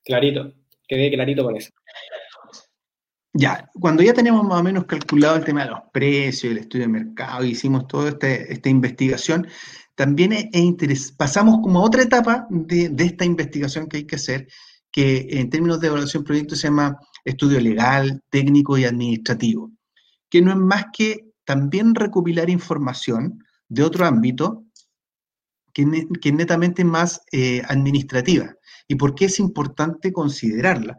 [0.04, 0.54] Clarito,
[0.88, 1.72] quedé clarito con eso.
[3.38, 6.86] Ya, cuando ya tenemos más o menos calculado el tema de los precios, el estudio
[6.86, 9.48] de mercado, hicimos toda este, esta investigación,
[9.96, 10.34] también
[11.18, 14.48] pasamos como a otra etapa de, esta investigación que hay que hacer,
[14.92, 19.72] que en términos de evaluación de proyecto se llama estudio legal, técnico y administrativo,
[20.30, 24.66] que no es más que también recopilar información de otro ámbito
[25.74, 28.56] que, es netamente más eh, administrativa.
[28.88, 30.98] ¿Y por qué es importante considerarla?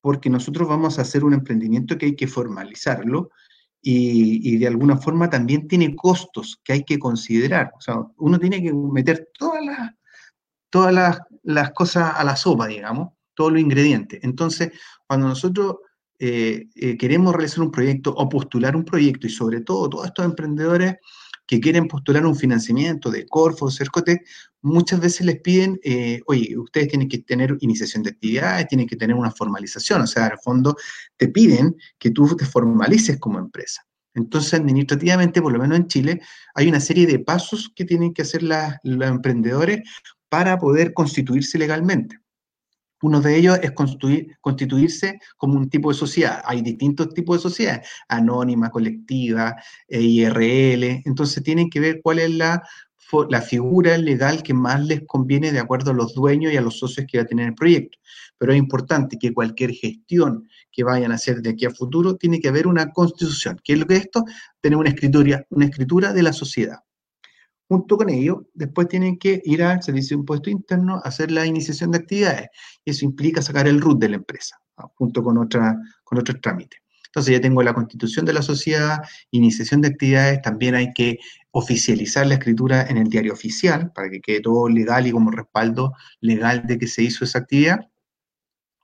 [0.00, 3.30] Porque nosotros vamos a hacer un emprendimiento que hay que formalizarlo
[3.82, 7.72] y, de alguna forma también tiene costos que hay que considerar.
[7.76, 9.92] O sea, uno tiene que meter todas las,
[10.68, 14.20] todas las, cosas a la sopa, digamos, todos los ingredientes.
[14.22, 14.72] Entonces,
[15.06, 15.76] cuando nosotros
[16.18, 20.26] eh, eh, queremos realizar un proyecto o postular un proyecto, y sobre todo todos estos
[20.26, 20.96] emprendedores
[21.50, 24.24] que quieren postular un financiamiento de Corfo, Cercotec,
[24.62, 28.94] muchas veces les piden, eh, oye, ustedes tienen que tener iniciación de actividades, tienen que
[28.94, 30.76] tener una formalización, o sea, al fondo
[31.16, 33.84] te piden que tú te formalices como empresa.
[34.14, 36.20] Entonces, administrativamente, por lo menos en Chile,
[36.54, 39.80] hay una serie de pasos que tienen que hacer los emprendedores
[40.28, 42.16] para poder constituirse legalmente.
[43.02, 46.42] Uno de ellos es constituirse como un tipo de sociedad.
[46.44, 49.56] Hay distintos tipos de sociedades, anónima, colectiva,
[49.88, 51.02] e IRL.
[51.04, 52.62] Entonces tienen que ver cuál es la,
[53.28, 56.78] la figura legal que más les conviene de acuerdo a los dueños y a los
[56.78, 57.98] socios que va a tener el proyecto.
[58.36, 62.40] Pero es importante que cualquier gestión que vayan a hacer de aquí a futuro tiene
[62.40, 63.58] que haber una constitución.
[63.64, 64.24] ¿Qué es lo que es esto?
[64.60, 66.80] Tener una escritura, una escritura de la sociedad.
[67.70, 71.46] Junto con ello, después tienen que ir al Servicio de Impuesto Interno a hacer la
[71.46, 72.48] iniciación de actividades.
[72.84, 74.60] Y eso implica sacar el RUT de la empresa,
[74.96, 76.80] junto con, otra, con otros trámites.
[77.06, 78.98] Entonces ya tengo la constitución de la sociedad,
[79.30, 81.20] iniciación de actividades, también hay que
[81.52, 85.92] oficializar la escritura en el diario oficial para que quede todo legal y como respaldo
[86.20, 87.88] legal de que se hizo esa actividad.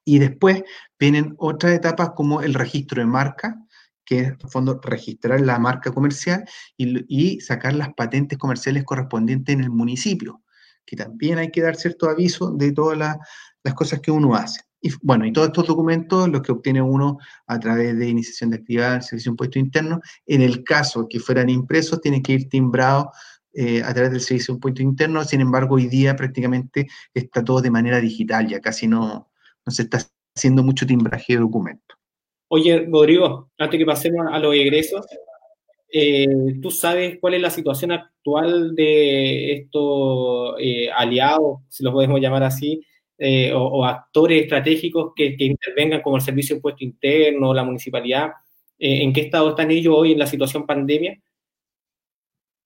[0.05, 0.63] Y después
[0.97, 3.66] vienen otras etapas como el registro de marca,
[4.07, 6.45] que es, en fondo, registrar la marca comercial
[6.79, 10.43] y, sacar las patentes comerciales correspondientes en el municipio,
[10.87, 14.61] que también hay que dar cierto aviso de todas las cosas que uno hace.
[14.81, 18.59] Y bueno, y todos estos documentos los que obtiene uno a través de iniciación de
[18.59, 23.09] actividad, servicio de impuesto interno, en el caso que fueran impresos, tienen que ir timbrados
[23.53, 27.61] eh, a través del servicio de impuesto interno, sin embargo, hoy día prácticamente está todo
[27.61, 29.31] de manera digital, ya casi no,
[29.65, 29.99] no se está
[30.37, 31.96] haciendo mucho timbraje de documentos.
[32.49, 35.05] Oye, Rodrigo, antes que pasemos a los egresos,
[35.93, 36.27] eh,
[36.63, 42.45] ¿tú sabes cuál es la situación actual de estos eh, aliados, si los podemos llamar
[42.45, 42.81] así,
[43.19, 48.31] eh, o, actores estratégicos que, intervengan como el Servicio de Impuesto Interno, la municipalidad?
[48.79, 51.19] ¿En qué estado están ellos hoy en la situación pandemia?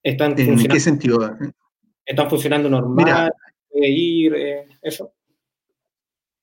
[0.02, 1.36] ¿Están ¿En qué sentido?
[2.04, 3.32] ¿Están funcionando normal?
[3.68, 4.34] ¿Puede ir?
[4.82, 5.12] ¿Eso?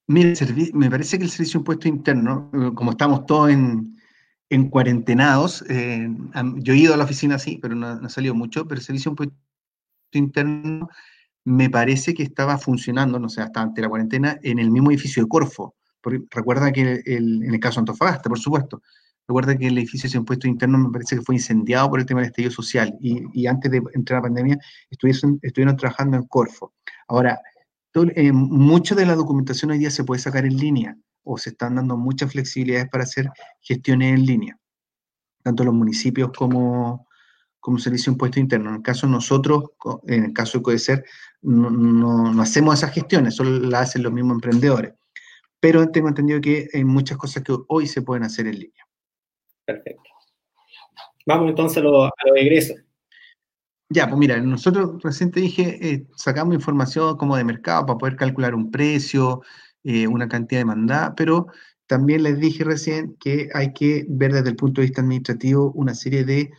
[0.07, 0.33] Mire,
[0.73, 3.97] me parece que el Servicio de Impuesto Interno, eh, como estamos todos en,
[4.49, 6.07] en cuarentenados, eh,
[6.57, 9.11] yo he ido a la oficina sí, pero no, ha salido mucho, pero el Servicio
[9.11, 9.37] de Impuesto
[10.13, 10.89] Interno
[11.43, 14.91] me parece que estaba funcionando, no sé, hasta antes de la cuarentena, en el mismo
[14.91, 15.75] edificio de Corfo.
[16.01, 18.81] Porque recuerda que en el caso de Antofagasta, por supuesto,
[19.27, 22.21] recuerda que el edificio de impuesto interno me parece que fue incendiado por el tema
[22.21, 24.57] del estallido social y, y antes de entrar la pandemia
[24.89, 26.73] estuvieron, estuvieron trabajando en Corfo.
[27.07, 27.39] Ahora,
[27.93, 31.97] eh, de la documentación hoy día se puede sacar en línea o se están dando
[31.97, 33.29] muchas flexibilidades para hacer
[33.61, 34.57] gestiones en línea,
[35.43, 37.07] tanto los municipios como,
[37.59, 38.69] como Servicio de Impuesto Interno.
[38.69, 39.65] En el caso de nosotros,
[40.07, 41.05] en el caso de CODECER,
[41.41, 44.93] no, no, hacemos esas gestiones, solo las hacen los mismos emprendedores.
[45.59, 48.85] Pero tengo entendido que hay muchas cosas que hoy se pueden hacer en línea.
[49.65, 50.09] Perfecto.
[51.25, 52.77] Vamos entonces a los egresos.
[53.89, 58.15] Ya, pues mira, nosotros recién te dije, eh, sacamos información como de mercado para poder
[58.17, 59.41] calcular un precio,
[59.83, 61.47] eh, una cantidad de mandada, pero
[61.85, 65.95] también les dije recién que hay que ver desde el punto de vista administrativo una
[65.95, 66.51] serie de,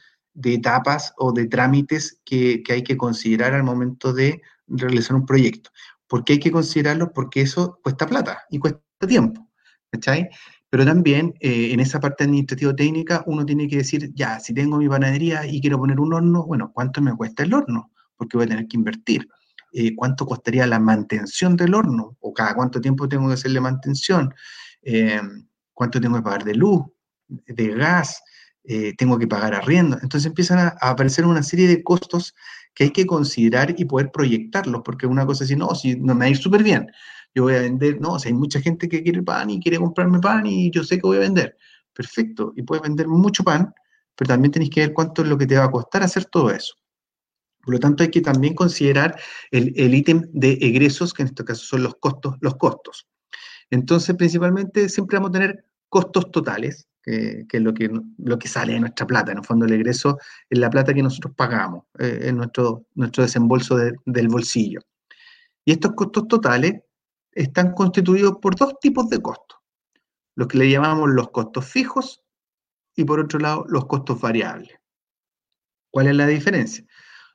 [0.43, 5.71] etapas o de trámites que, que, hay que considerar al momento de realizar un proyecto.
[6.07, 7.11] ¿Por qué hay que considerarlos?
[7.15, 9.51] Porque eso cuesta plata y cuesta tiempo.
[9.91, 10.31] ¿Cachai?
[10.71, 14.89] Pero también eh, en esa parte administrativo-técnica uno tiene que decir, ya, si tengo mi
[14.89, 17.91] panadería y quiero poner un horno, bueno, ¿cuánto me cuesta el horno?
[18.17, 19.29] Porque voy a tener que invertir.
[19.73, 22.17] Eh, ¿Cuánto costaría la mantención del horno?
[22.21, 24.35] ¿O cada cuánto tiempo tengo que hacerle mantención?
[24.83, 25.21] Eh,
[25.73, 26.85] ¿Cuánto tengo que pagar de luz,
[27.29, 28.23] de gas?
[28.99, 29.97] ¿Tengo que pagar arriendo?
[30.03, 32.35] Entonces empiezan a, aparecer una serie de costos
[32.75, 36.15] que hay que considerar y poder proyectarlos, porque una cosa es decir, no, si no
[36.15, 36.91] me va a ir súper bien,
[37.35, 39.79] yo voy a vender, no, o sea, hay mucha gente que quiere pan y quiere
[39.79, 41.57] comprarme pan y yo sé que voy a vender.
[41.93, 43.73] Perfecto, y puedes vender mucho pan,
[44.17, 46.51] pero también tenéis que ver cuánto es lo que te va a costar hacer todo
[46.51, 46.75] eso.
[47.63, 51.65] Por lo tanto, hay que también considerar el ítem de egresos, que en este caso
[51.65, 53.09] son los costos, los costos.
[53.71, 58.75] Entonces, principalmente, siempre vamos a tener costos totales, que, es lo que, lo que sale
[58.75, 59.33] de nuestra plata.
[59.33, 63.23] En el fondo, el egreso es la plata que nosotros pagamos, eh, en nuestro, nuestro
[63.23, 64.81] desembolso del bolsillo.
[65.65, 66.81] Y estos costos totales
[67.39, 69.61] están constituidos por dos tipos de costos,
[70.35, 72.25] los que le llamamos los costos fijos
[72.97, 74.77] y por otro lado los costos variables.
[75.93, 76.85] ¿Cuál es la diferencia?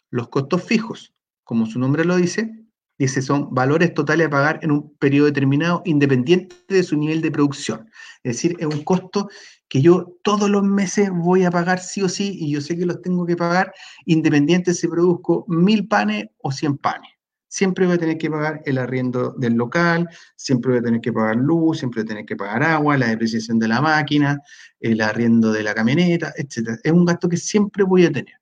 [0.10, 1.13] Los costos fijos,
[1.46, 2.54] como su nombre lo dice,
[2.98, 7.32] dice son valores totales a pagar en un periodo determinado independiente de su nivel de
[7.32, 7.89] producción.
[8.24, 9.30] Es decir, es un costo
[9.70, 12.86] que yo todos los meses voy a pagar sí o sí y yo sé que
[12.86, 13.74] los tengo que pagar
[14.06, 17.13] independiente si produzco mil panes o cien panes
[17.54, 21.13] siempre voy a tener que pagar el arriendo del local, siempre voy a tener que
[21.13, 24.42] pagar luz, siempre voy a tener que pagar agua, la depreciación de la máquina,
[24.80, 26.80] el arriendo de la camioneta, etc.
[26.84, 28.34] Es un gasto que siempre voy a tener.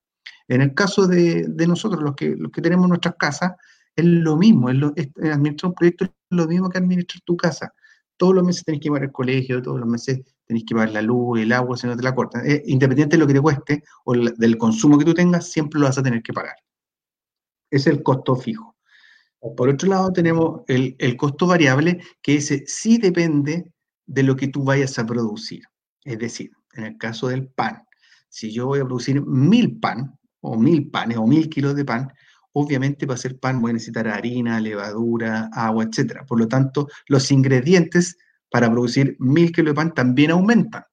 [0.48, 3.52] En el caso de, nosotros, los que, los que tenemos nuestras casas,
[3.98, 7.74] es lo mismo, es administrar un proyecto es lo mismo que administrar tu casa.
[8.16, 11.02] Todos los meses tenés que pagar el colegio, todos los meses tenés que pagar la
[11.02, 12.50] luz, el agua, si no te la cortan.
[12.50, 15.88] Eh, independiente de lo que te cueste o del consumo que tú tengas, siempre lo
[15.88, 16.56] vas a tener que pagar.
[17.70, 18.71] Es el costo fijo.
[19.42, 23.66] Por otro lado, tenemos el, costo variable, que ese sí depende
[24.06, 25.64] de lo que tú vayas a producir.
[26.04, 27.84] Es decir, en el caso del pan,
[28.30, 32.12] si yo voy a producir mil pan, o mil panes, o mil kilos de pan,
[32.54, 36.24] obviamente para hacer pan voy a necesitar harina, levadura, agua, etc.
[36.28, 38.18] Por lo tanto, los ingredientes
[38.52, 40.84] para producir mil kilos de pan también aumentan.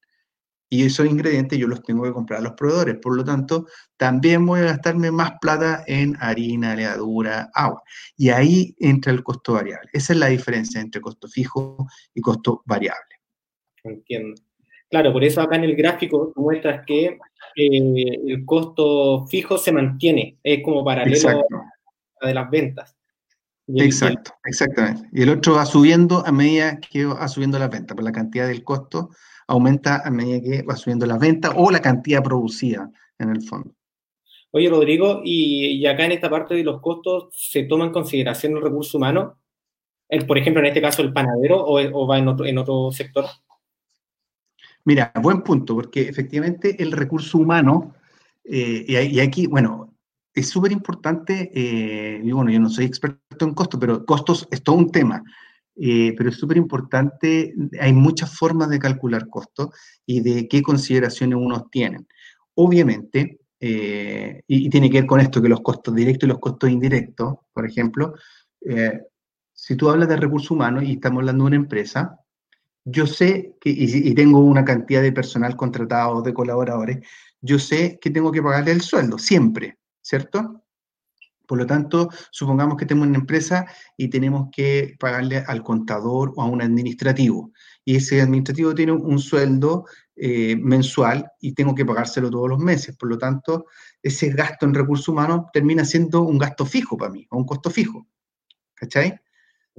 [0.71, 2.97] Y esos ingredientes yo los tengo que comprar a los proveedores.
[3.01, 7.83] Por lo tanto, también voy a gastarme más plata en harina, levadura, agua.
[8.17, 9.89] Y ahí entra el costo variable.
[9.93, 13.17] Esa es la diferencia entre costo fijo y costo variable.
[13.85, 14.41] Entiendo.
[14.91, 17.19] Claro, por eso acá en el gráfico muestras que
[17.57, 21.45] eh, el costo fijo se mantiene, es como paralelo
[22.21, 22.97] a de las ventas.
[23.67, 25.09] Exacto, exactamente.
[25.13, 28.49] Y el otro va subiendo a medida que va subiendo la venta, por la cantidad
[28.49, 29.11] del costo
[29.49, 33.75] aumenta a medida que va subiendo la venta o la cantidad producida en el fondo.
[34.51, 38.63] Oye, Rodrigo, y, acá en esta parte de los costos, ¿se toma en consideración el
[38.63, 39.39] recurso humano?
[40.09, 42.91] El, por ejemplo, en este caso, el panadero o, o va en otro, en otro
[42.93, 43.27] sector?
[44.85, 47.95] Mira, buen punto, porque efectivamente el recurso humano,
[48.43, 49.95] eh, y, aquí, bueno,
[50.33, 54.63] es súper importante, eh, y bueno, yo no soy experto en costos, pero costos es
[54.63, 55.23] todo un tema,
[55.81, 59.71] eh, pero es súper importante, hay muchas formas de calcular costos
[60.07, 62.07] y de qué consideraciones unos tienen.
[62.55, 66.71] Obviamente, y, y, tiene que ver con esto, que los costos directos y los costos
[66.71, 68.15] indirectos, por ejemplo,
[69.53, 72.21] si tú hablas de recursos humanos y estamos hablando de una empresa,
[72.85, 76.99] yo sé que, y, tengo una cantidad de personal contratado, de colaboradores,
[77.41, 80.65] yo sé que tengo que pagarle el sueldo, siempre, ¿cierto?
[81.49, 86.43] Por lo tanto, supongamos que tenemos una empresa y tenemos que pagarle al contador o
[86.43, 87.53] a un administrativo.
[87.87, 92.95] Y ese administrativo tiene un sueldo eh, mensual y tengo que pagárselo todos los meses.
[92.99, 93.65] Por lo tanto,
[94.03, 97.71] ese gasto en recursos humanos termina siendo un gasto fijo para mí, o un costo
[97.71, 98.07] fijo.
[98.75, 99.19] ¿Cachai?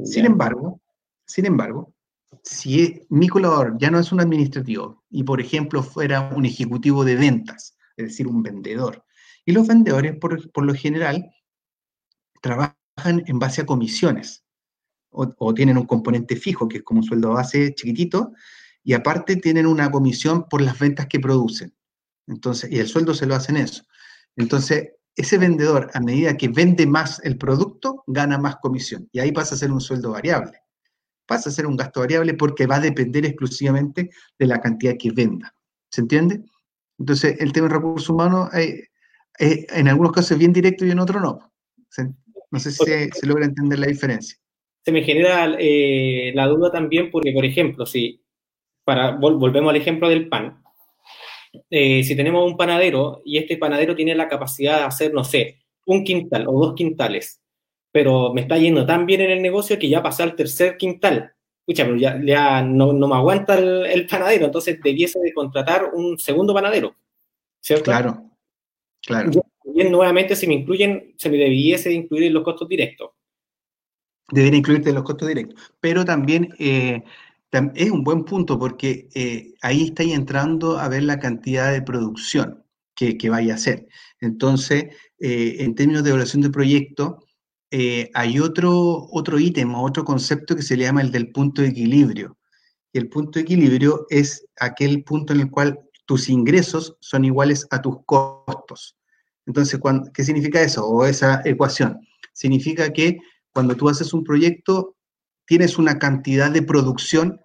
[0.03, 0.81] Sin embargo,
[1.27, 1.93] sin embargo,
[2.41, 7.15] si mi colaborador ya no es un administrativo y, por ejemplo, fuera un ejecutivo de
[7.15, 9.03] ventas, es decir, un vendedor,
[9.45, 11.31] y los vendedores, por, lo general,
[12.41, 14.43] trabajan en base a comisiones
[15.11, 18.33] o, tienen un componente fijo, que es como un sueldo base chiquitito,
[18.83, 21.73] y aparte tienen una comisión por las ventas que producen.
[22.27, 23.83] Entonces, y el sueldo se lo hacen eso.
[24.35, 29.09] Entonces, ese vendedor, a medida que vende más el producto, gana más comisión.
[29.11, 30.61] Y ahí pasa a ser un sueldo variable
[31.29, 35.11] pasa a ser un gasto variable porque va a depender exclusivamente de la cantidad que
[35.11, 35.53] venda.
[35.91, 36.43] ¿Se entiende?
[36.97, 38.89] Entonces, el tema de recursos humanos eh,
[39.37, 41.53] eh, en algunos casos es bien directo y en otros no.
[42.51, 44.37] No sé si se, logra entender la diferencia.
[44.83, 48.23] Se me genera eh, la duda también porque, por ejemplo, si
[48.83, 50.63] para volvemos al ejemplo del pan,
[51.69, 56.03] si tenemos un panadero y este panadero tiene la capacidad de hacer, no sé, un
[56.03, 57.41] quintal o dos quintales,
[57.91, 61.33] pero me está yendo tan bien en el negocio que ya pasé al tercer quintal.
[61.61, 66.95] Escucha, pero ya, no, me aguanta el, panadero, entonces debiese de contratar un segundo panadero,
[67.59, 67.85] ¿cierto?
[67.85, 68.31] Claro,
[69.01, 69.31] claro.
[69.87, 73.11] Nuevamente, si me incluyen, se me debiese de incluir en los costos directos.
[74.31, 77.03] Debería incluirte en los costos directos, pero también eh,
[77.75, 82.63] es un buen punto porque eh, ahí estáis entrando a ver la cantidad de producción
[82.95, 83.87] que, vaya a hacer.
[84.19, 84.87] Entonces,
[85.19, 87.25] eh, en términos de evaluación de proyecto,
[88.13, 91.69] hay otro, otro ítem o otro concepto que se le llama el del punto de
[91.69, 92.37] equilibrio.
[92.91, 97.67] Y el punto de equilibrio es aquel punto en el cual tus ingresos son iguales
[97.69, 98.98] a tus costos.
[99.49, 99.79] Entonces,
[100.13, 100.87] ¿qué significa eso?
[100.87, 102.07] O esa ecuación.
[102.33, 103.17] Significa que
[103.51, 104.95] cuando tú haces un proyecto,
[105.47, 107.41] tienes una cantidad de producción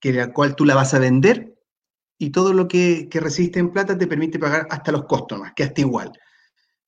[0.00, 1.58] que la cual tú la vas a vender
[2.16, 5.52] y todo lo que, que recibiste en plata te permite pagar hasta los costos más,
[5.56, 6.12] que hasta igual.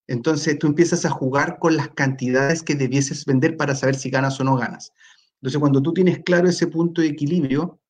[0.06, 4.38] Entonces tú empiezas a jugar con las cantidades que debieses vender para saber si ganas
[4.38, 4.92] o no ganas.
[5.40, 7.80] Entonces cuando tú tienes claro ese punto de equilibrio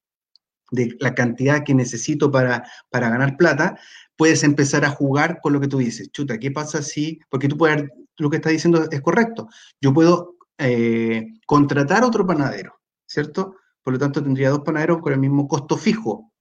[0.71, 3.79] de la cantidad que necesito para, para ganar plata,
[4.17, 6.11] puedes empezar a jugar con lo que tú dices.
[6.11, 7.85] Chuta, ¿qué pasa si, porque tú puedes,
[8.17, 9.49] lo que estás diciendo es correcto,
[9.81, 13.57] yo puedo eh, contratar otro panadero, ¿cierto?
[13.83, 16.33] Por lo tanto tendría dos panaderos con el mismo costo fijo,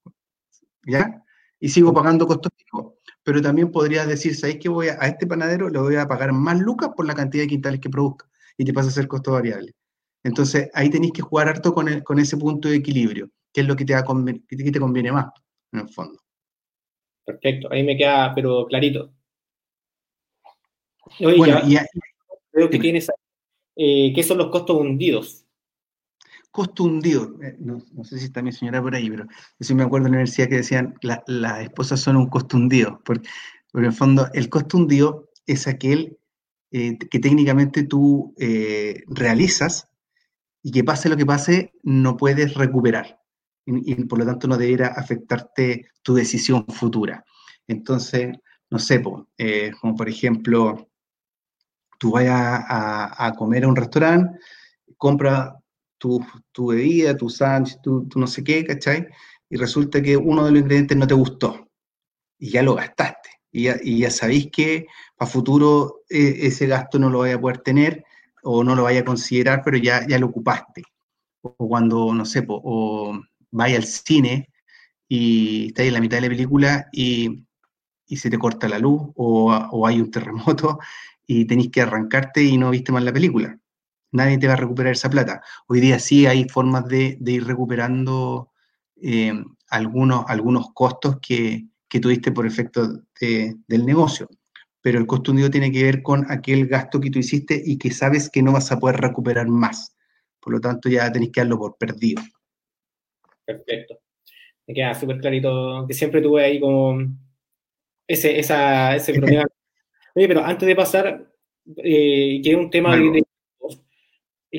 [0.85, 1.21] ¿ya?
[1.59, 2.95] Y sigo pagando costo fijo
[3.25, 6.59] pero también podrías decir, ¿sabéis que voy a, este panadero le voy a pagar más
[6.59, 8.29] lucas por la cantidad de quintales que produzca?
[8.55, 9.73] Y te pasa a ser costo variable.
[10.23, 13.75] Entonces, ahí tenéis que jugar harto con, con ese punto de equilibrio, que es lo
[13.75, 13.95] que te,
[14.47, 15.25] que te conviene más,
[15.71, 16.19] en el fondo.
[17.25, 19.11] Perfecto, ahí me queda, pero clarito.
[21.19, 21.77] bueno, y,
[22.51, 23.09] creo que tienes,
[23.75, 25.45] eh, ¿qué son los costos hundidos?
[26.55, 27.35] costo hundido.
[27.43, 30.13] Eh, no, sé si está mi señora por ahí, pero yo sí me acuerdo en
[30.13, 33.27] la universidad que decían las esposas son un costo hundido, porque,
[33.73, 36.17] en el fondo el costo hundido es aquel
[36.71, 39.89] eh, que técnicamente tú eh, realizas
[40.63, 43.19] y que pase lo que pase, no puedes recuperar.
[43.65, 47.25] Y, y, por lo tanto no deberá afectarte tu decisión futura.
[47.67, 48.37] Entonces,
[48.69, 50.89] no sé, como por ejemplo,
[51.97, 54.39] tú vayas a, a comer a un restaurante,
[54.97, 55.55] compra
[55.97, 59.07] tu, bebida, tu sándwich, tu, no sé qué, ¿cachai?
[59.49, 61.67] Y resulta que uno de los ingredientes no te gustó
[62.37, 63.29] y ya lo gastaste.
[63.51, 67.41] Y ya, y ya sabéis que para futuro e, ese gasto no lo vaya a
[67.41, 68.03] poder tener
[68.43, 70.83] o no lo vaya a considerar, pero ya, ya lo ocupaste.
[71.41, 73.19] O cuando, no sé, o
[73.51, 74.49] vaya al cine
[75.07, 77.45] y estás en la mitad de la película y,
[78.07, 80.79] y se te corta la luz o, o, hay un terremoto
[81.27, 83.59] y tenéis que arrancarte y no viste más la película
[84.15, 85.41] nadie te va a recuperar esa plata.
[85.67, 88.51] Hoy día sí hay formas de, ir recuperando
[89.01, 89.33] eh,
[89.69, 91.67] algunos, algunos costos que,
[92.01, 94.27] tuviste por efecto del negocio,
[94.81, 97.89] pero el costo hundido tiene que ver con aquel gasto que tú hiciste y que
[97.89, 99.95] sabes que no vas a poder recuperar más.
[100.41, 102.21] Por lo tanto, ya tenés que darlo por perdido.
[103.45, 103.99] Perfecto.
[104.67, 106.97] Me queda súper clarito que siempre tuve ahí como
[108.07, 109.45] ese, ese problema.
[110.15, 111.31] Oye, pero antes de pasar,
[111.77, 113.23] eh, que es un tema de,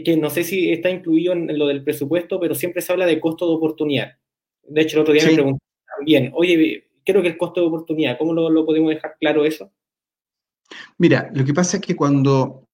[0.03, 3.20] que no sé si está incluido en lo del presupuesto, pero siempre se habla de
[3.20, 4.12] costo de oportunidad.
[4.62, 5.61] De hecho, el otro día me preguntaron
[5.97, 9.72] también, oye, creo que el costo de oportunidad, ¿cómo lo, podemos dejar claro eso?
[10.99, 12.68] Mira, lo que pasa es que cuando,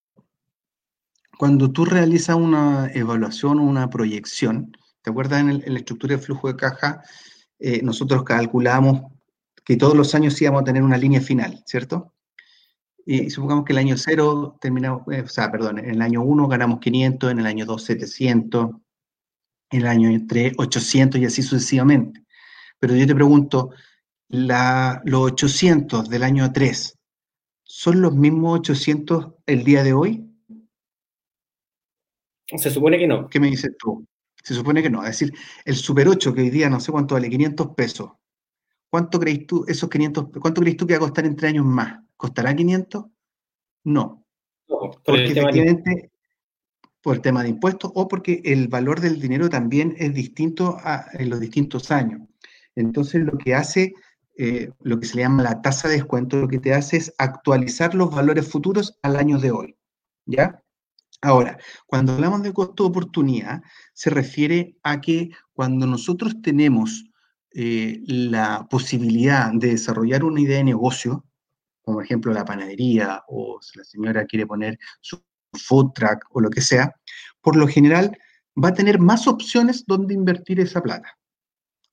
[1.38, 4.72] cuando tú realizas una evaluación o una proyección,
[5.02, 7.02] ¿te acuerdas en, la estructura de flujo de caja?
[7.58, 9.12] Eh, nosotros calculamos
[9.64, 12.14] que todos los años íbamos a tener una línea final, ¿cierto?
[13.04, 16.48] Y supongamos que el año 0 terminamos, eh, o sea, perdón, en el año 1
[16.48, 18.70] ganamos 500, en el año 2 700,
[19.70, 22.24] en el año 3 800 y así sucesivamente.
[22.78, 23.70] Pero yo te pregunto,
[24.28, 26.98] la, los 800 del año 3,
[27.64, 30.28] ¿son los mismos 800 el día de hoy?
[32.56, 33.28] Se supone que no.
[33.28, 34.06] ¿Qué me dices tú?
[34.42, 35.02] Se supone que no.
[35.02, 35.32] Es decir,
[35.64, 38.10] el Super 8, que hoy día no sé cuánto vale, 500 pesos.
[38.90, 42.00] ¿Cuánto crees tú, esos 500, cuánto crees tú que va a costar entre años más?
[42.16, 43.06] ¿Costará 500?
[43.84, 44.24] No.
[44.66, 46.10] porque efectivamente,
[47.00, 50.76] por el tema de impuestos o porque el valor del dinero también es distinto
[51.14, 52.20] en los distintos años.
[52.74, 53.94] Entonces, lo que hace,
[54.36, 57.14] eh, lo que se le llama la tasa de descuento, lo que te hace es
[57.18, 59.76] actualizar los valores futuros al año de hoy.
[60.26, 60.61] ¿Ya?
[61.24, 61.56] Ahora,
[61.86, 63.62] cuando hablamos de costo de oportunidad,
[63.94, 67.04] se refiere a que cuando nosotros tenemos
[67.54, 71.24] eh, la posibilidad de desarrollar una idea de negocio,
[71.82, 76.40] como por ejemplo la panadería o si la señora quiere poner su food truck o
[76.40, 76.92] lo que sea,
[77.40, 78.18] por lo general
[78.62, 81.16] va a tener más opciones donde invertir esa plata.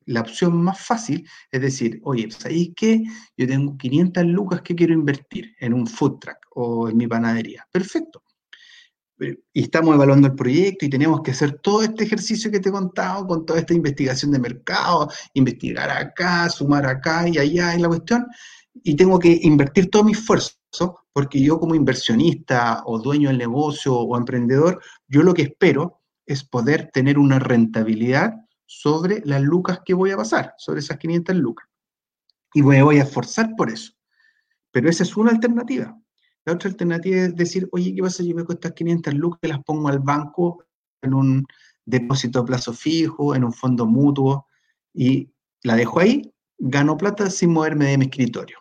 [0.06, 3.04] La opción más fácil es decir, oye, ¿sabéis qué?
[3.38, 7.68] Yo tengo 500 lucas que quiero invertir en un food truck o en mi panadería.
[7.72, 8.24] Perfecto.
[9.53, 12.72] Y estamos evaluando el proyecto y tenemos que hacer todo este ejercicio que te he
[12.72, 17.89] contado con toda esta investigación de mercado, investigar acá, sumar acá y allá en la
[17.89, 18.26] cuestión
[18.84, 20.55] y tengo que invertir todo mi esfuerzo,
[21.13, 26.43] porque yo como inversionista o dueño del negocio o emprendedor, yo lo que espero es
[26.43, 28.34] poder tener una rentabilidad
[28.65, 31.67] sobre las lucas que voy a pasar, sobre esas 500 lucas.
[32.53, 33.93] Y me voy a esforzar por eso.
[34.72, 35.97] Pero esa es una alternativa.
[36.46, 39.90] La otra alternativa es decir, oye, ¿qué pasa yo me estas 500 lucas las pongo
[39.90, 40.64] al banco
[41.02, 41.46] en un
[41.86, 44.48] depósito a plazo fijo, en un fondo mutuo,
[44.94, 45.30] y
[45.64, 48.58] la dejo ahí, gano plata sin moverme de mi escritorio.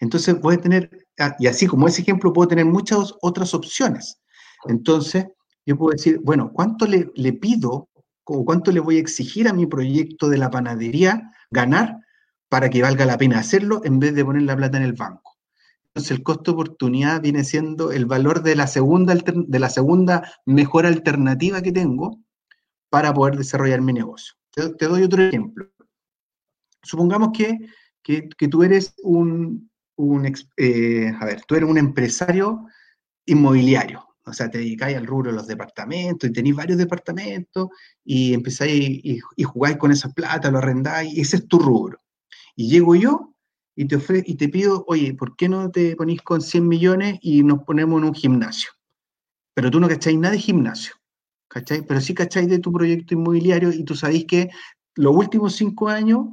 [0.00, 4.20] Entonces voy a tener, ah, y así como ese ejemplo, puedo tener muchas otras opciones.
[4.66, 5.26] Entonces,
[5.66, 7.88] yo puedo decir, bueno, ¿cuánto le, pido
[8.24, 11.98] o cuánto le voy a exigir a mi proyecto de la panadería ganar
[12.48, 15.33] para que valga la pena hacerlo en vez de poner la plata en el banco?
[15.94, 20.32] Entonces, el costo de oportunidad viene siendo el valor de la segunda, de la segunda
[20.44, 22.18] mejor alternativa que tengo
[22.90, 24.34] para poder desarrollar mi negocio.
[24.50, 25.70] Te, doy otro ejemplo.
[26.82, 27.58] Supongamos que,
[28.02, 32.66] que tú eres un, un, eh, a ver, tú eres un empresario
[33.26, 37.68] inmobiliario, o sea, te dedicáis al rubro de los departamentos y tenéis varios departamentos
[38.04, 41.98] y empezáis y, jugáis con esa plata, lo arrendáis, y ese es tu rubro.
[42.56, 43.33] Y llego yo
[43.76, 47.42] y te, y te pido, oye, ¿por qué no te ponís con 100 millones y
[47.42, 48.70] nos ponemos en un gimnasio?
[49.54, 50.94] Pero tú no cacháis nada de gimnasio,
[51.48, 51.84] ¿cachai?
[51.86, 54.50] Pero sí cacháis de tu proyecto inmobiliario y tú sabéis que
[54.96, 56.26] los últimos cinco años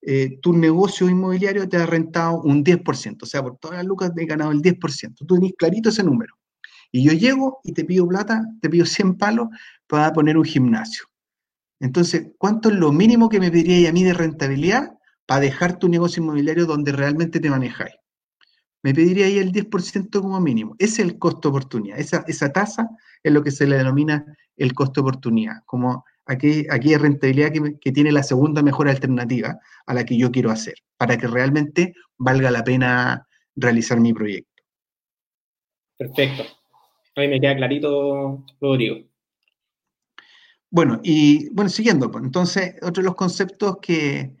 [0.00, 4.14] eh, tu negocio inmobiliario te ha rentado un 10%, o sea, por todas las lucas
[4.14, 5.26] te he ganado el 10%.
[5.26, 6.34] Tú tenés clarito ese número.
[6.90, 9.48] Y yo llego y te pido plata, te pido 100 palos
[9.86, 11.04] para poner un gimnasio.
[11.80, 14.97] Entonces, ¿cuánto es lo mínimo que me pediría a mí de rentabilidad
[15.28, 17.94] para dejar tu negocio inmobiliario donde realmente te manejáis?
[18.82, 20.74] Me pediría ahí el 10% como mínimo.
[20.78, 21.98] Ese es el costo oportunidad.
[21.98, 22.88] Esa, esa tasa
[23.22, 24.24] es lo que se le denomina
[24.56, 30.04] el costo oportunidad, como aquella rentabilidad que, que, tiene la segunda mejor alternativa a la
[30.04, 34.62] que yo quiero hacer, para que realmente valga la pena realizar mi proyecto.
[35.98, 36.44] Perfecto.
[37.16, 39.04] Ahí me queda clarito, Rodrigo.
[40.70, 44.37] Bueno, y bueno, siguiendo, pues, entonces, otro de los conceptos que,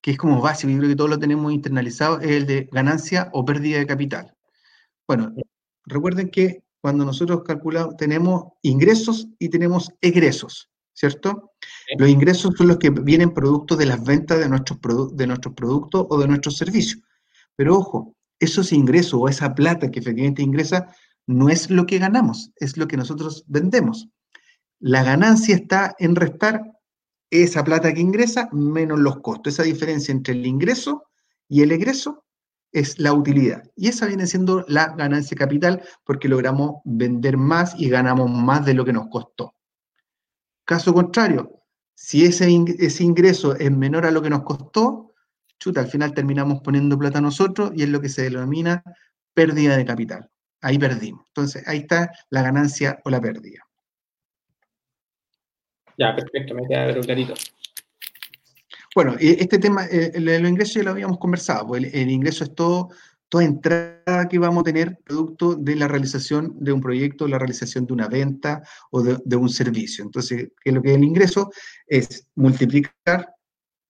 [0.00, 3.30] que es como básico, yo creo que todos lo tenemos internalizado, es el de ganancia
[3.32, 4.34] o pérdida de capital.
[5.06, 5.34] Bueno,
[5.86, 11.52] recuerden que cuando nosotros calculamos, tenemos ingresos y tenemos egresos, ¿cierto?
[11.98, 16.06] Los ingresos son los que vienen producto de las ventas de nuestros, de nuestros productos
[16.08, 17.02] o de nuestros servicios.
[17.56, 20.94] Pero ojo, esos ingresos o esa plata que efectivamente ingresa
[21.26, 24.08] no es lo que ganamos, es lo que nosotros vendemos.
[24.78, 26.62] La ganancia está en restar
[27.30, 29.54] esa plata que ingresa menos los costos.
[29.54, 31.04] Esa diferencia entre el ingreso
[31.48, 32.24] y el egreso
[32.72, 33.62] es la utilidad.
[33.76, 38.74] Y esa viene siendo la ganancia capital porque logramos vender más y ganamos más de
[38.74, 39.54] lo que nos costó.
[40.64, 41.62] Caso contrario,
[41.94, 45.14] si ese, ingreso es menor a lo que nos costó,
[45.58, 48.82] chuta, al final terminamos poniendo plata nosotros y es lo que se denomina
[49.34, 50.30] pérdida de capital.
[50.60, 51.24] Ahí perdimos.
[51.28, 53.67] Entonces, ahí está la ganancia o la pérdida.
[55.98, 57.34] Ya, perfecto, me queda clarito.
[58.94, 62.90] Bueno, este tema, eh, los ingresos ya lo habíamos conversado, pues el, ingreso es todo,
[63.28, 67.84] toda entrada que vamos a tener producto de la realización de un proyecto, la realización
[67.84, 70.04] de una venta o de, un servicio.
[70.04, 71.50] Entonces, ¿qué es lo que es el ingreso?
[71.86, 73.34] Es multiplicar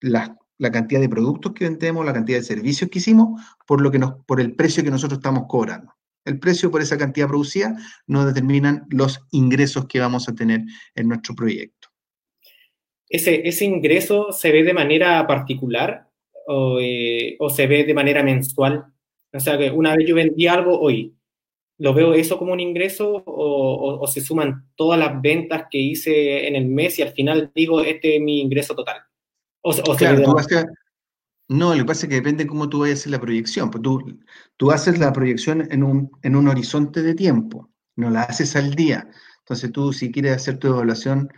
[0.00, 0.34] la,
[0.72, 4.40] cantidad de productos que vendemos, la cantidad de servicios que hicimos, por, lo que por
[4.40, 5.92] el precio que nosotros estamos cobrando.
[6.24, 11.08] El precio por esa cantidad producida nos determinan los ingresos que vamos a tener en
[11.08, 11.77] nuestro proyecto
[13.08, 16.08] ese, ese ingreso se ve de manera particular
[16.80, 18.86] eh, o, se ve de manera mensual.
[19.32, 21.14] O sea, que una vez yo vendí algo hoy,
[21.78, 26.56] ¿lo veo eso como un ingreso o, se suman todas las ventas que hice en
[26.56, 29.02] el mes y al final digo, este es mi ingreso total?
[29.60, 30.22] O, claro,
[31.48, 33.70] no, lo que pasa es que depende de cómo tú vayas a hacer la proyección.
[33.70, 34.18] Pues tú,
[34.56, 38.74] tú haces la proyección en un, en un horizonte de tiempo, no la haces al
[38.74, 39.08] día.
[39.40, 41.30] Entonces tú si quieres hacer tu evaluación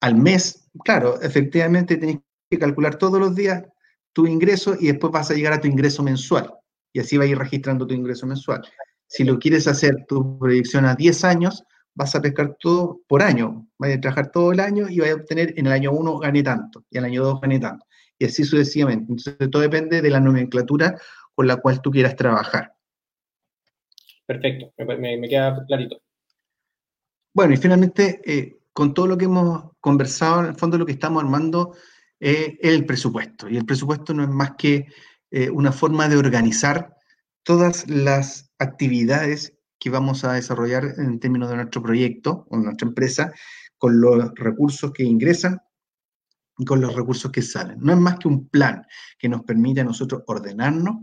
[0.00, 2.18] al mes, claro, efectivamente tienes
[2.50, 3.64] que calcular todos los días
[4.12, 6.52] tu ingreso y después vas a llegar a tu ingreso mensual.
[6.92, 8.62] Y así vas a ir registrando tu ingreso mensual.
[9.06, 11.64] Si lo quieres hacer tu proyección a 10 años,
[11.94, 13.66] vas a pescar todo por año.
[13.78, 16.42] Vas a trabajar todo el año y vas a obtener en el año 1 gané
[16.42, 17.84] tanto y en el año 2 gané tanto.
[18.18, 19.12] Y así sucesivamente.
[19.12, 20.96] Entonces, todo depende de la nomenclatura
[21.34, 22.72] con la cual tú quieras trabajar.
[24.26, 26.00] Perfecto, me, queda clarito.
[27.34, 30.92] Bueno, y finalmente, eh, con todo lo que hemos conversado, en el fondo lo que
[30.92, 31.74] estamos armando
[32.18, 33.48] es el presupuesto.
[33.48, 34.88] Y el presupuesto no es más que
[35.30, 36.96] eh, una forma de organizar
[37.44, 43.32] todas las actividades que vamos a desarrollar en términos de nuestro proyecto o nuestra empresa,
[43.78, 45.60] con los recursos que ingresan
[46.58, 47.78] y con los recursos que salen.
[47.80, 48.84] No es más que un plan
[49.18, 50.96] que nos permite a nosotros ordenarnos,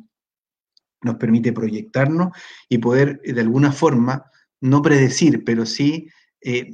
[1.04, 2.30] nos permite proyectarnos
[2.68, 4.26] y poder de alguna forma,
[4.60, 6.10] no predecir, pero sí
[6.42, 6.72] eh,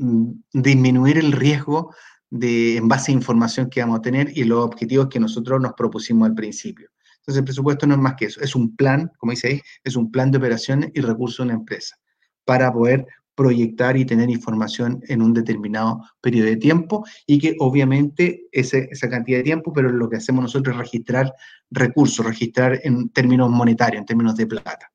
[0.54, 1.94] disminuir el riesgo
[2.30, 5.74] de, en base a información que vamos a tener y los objetivos que nosotros nos
[5.74, 6.90] propusimos al principio.
[7.20, 9.96] Entonces, el presupuesto no es más que eso, es un plan, como dice ahí, es
[9.96, 11.98] un plan de operaciones y recursos de una empresa
[12.46, 13.06] para poder
[13.36, 19.38] proyectar y tener información en un determinado periodo de tiempo y que obviamente esa cantidad
[19.38, 21.34] de tiempo, pero lo que hacemos nosotros es registrar
[21.70, 24.92] recursos, registrar en términos monetarios, en términos de plata.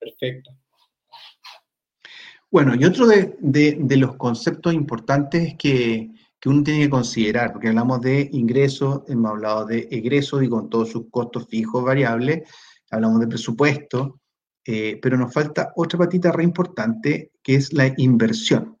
[0.00, 0.50] Perfecto.
[2.54, 6.12] Bueno, y otro de, los conceptos importantes que,
[6.46, 10.90] uno tiene que considerar, porque hablamos de ingresos, hemos hablado de egresos y con todos
[10.90, 12.48] sus costos fijos, variables,
[12.92, 14.20] hablamos de presupuesto,
[14.64, 18.78] eh, pero nos falta otra patita re importante que es la inversión.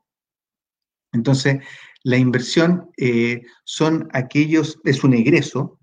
[1.12, 1.58] Entonces,
[2.04, 5.80] la inversión eh, son aquellos, es un egreso,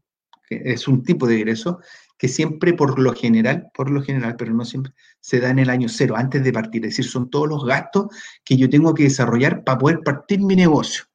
[0.49, 1.81] es un tipo de egreso
[2.21, 5.71] que siempre por lo general, por lo general, pero no siempre, se da en el
[5.71, 6.85] año cero, antes de partir.
[6.85, 8.15] Es decir, son todos los gastos
[8.45, 11.05] que yo tengo que desarrollar para poder partir mi negocio.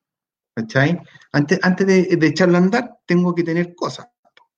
[0.56, 0.98] ¿Cachai?
[1.30, 4.08] Antes, antes de, echarlo a andar, tengo que tener cosas.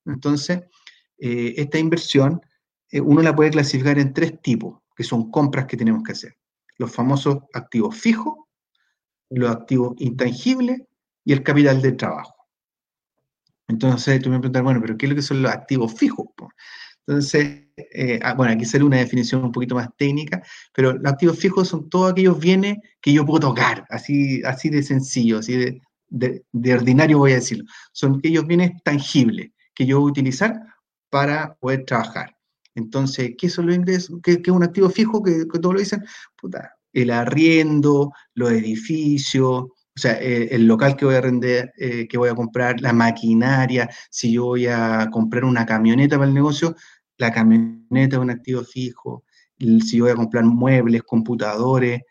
[0.07, 0.61] Entonces,
[1.19, 2.41] eh, esta inversión,
[2.89, 6.35] eh, uno la puede clasificar en tres tipos, que son compras que tenemos que hacer.
[6.79, 8.33] Los famosos activos fijos,
[9.29, 10.81] los activos intangibles
[11.23, 12.38] y el capital de trabajo.
[13.69, 16.27] Entonces tú me preguntas, bueno, pero ¿qué es lo que son los activos fijos?
[17.07, 20.43] Entonces, eh, ah, bueno, aquí sale una definición un poquito más técnica,
[20.73, 24.83] pero los activos fijos son todos aquellos bienes que yo puedo tocar, así, así de
[24.83, 27.65] sencillo, así de, ordinario voy a decirlo.
[27.93, 30.53] Son aquellos bienes tangibles que yo voy a utilizar
[31.09, 32.35] para poder trabajar.
[32.75, 34.19] Entonces, ¿qué son los ingresos?
[34.23, 35.23] ¿Qué, es un activo fijo?
[35.23, 36.03] Que, todos lo dicen,
[36.35, 39.65] puta, el arriendo, los edificios,
[39.95, 42.93] o sea, eh, el, local que voy a arrendar, eh, que voy a comprar, la
[42.93, 46.75] maquinaria, si yo voy a comprar una camioneta para el negocio,
[47.17, 49.25] la camioneta es un activo fijo,
[49.57, 52.01] si yo voy a comprar muebles, computadores,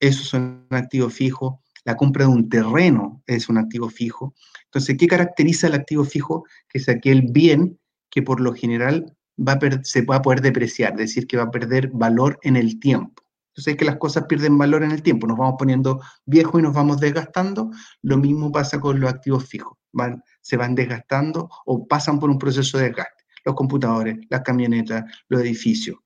[0.00, 4.34] esos son activos fijos, la compra de un terreno es un activo fijo.
[4.64, 6.44] Entonces, ¿qué caracteriza el activo fijo?
[6.68, 7.78] Que es aquel bien
[8.10, 11.50] que por lo general va se va a poder depreciar, es decir, que va a
[11.50, 13.22] perder valor en el tiempo.
[13.56, 16.62] Entonces es que las cosas pierden valor en el tiempo, nos vamos poniendo viejos y
[16.62, 17.70] nos vamos desgastando.
[18.02, 22.38] Lo mismo pasa con los activos fijos, van, se van desgastando o pasan por un
[22.38, 23.24] proceso de desgaste.
[23.46, 25.96] Los computadores, las camionetas, los edificios.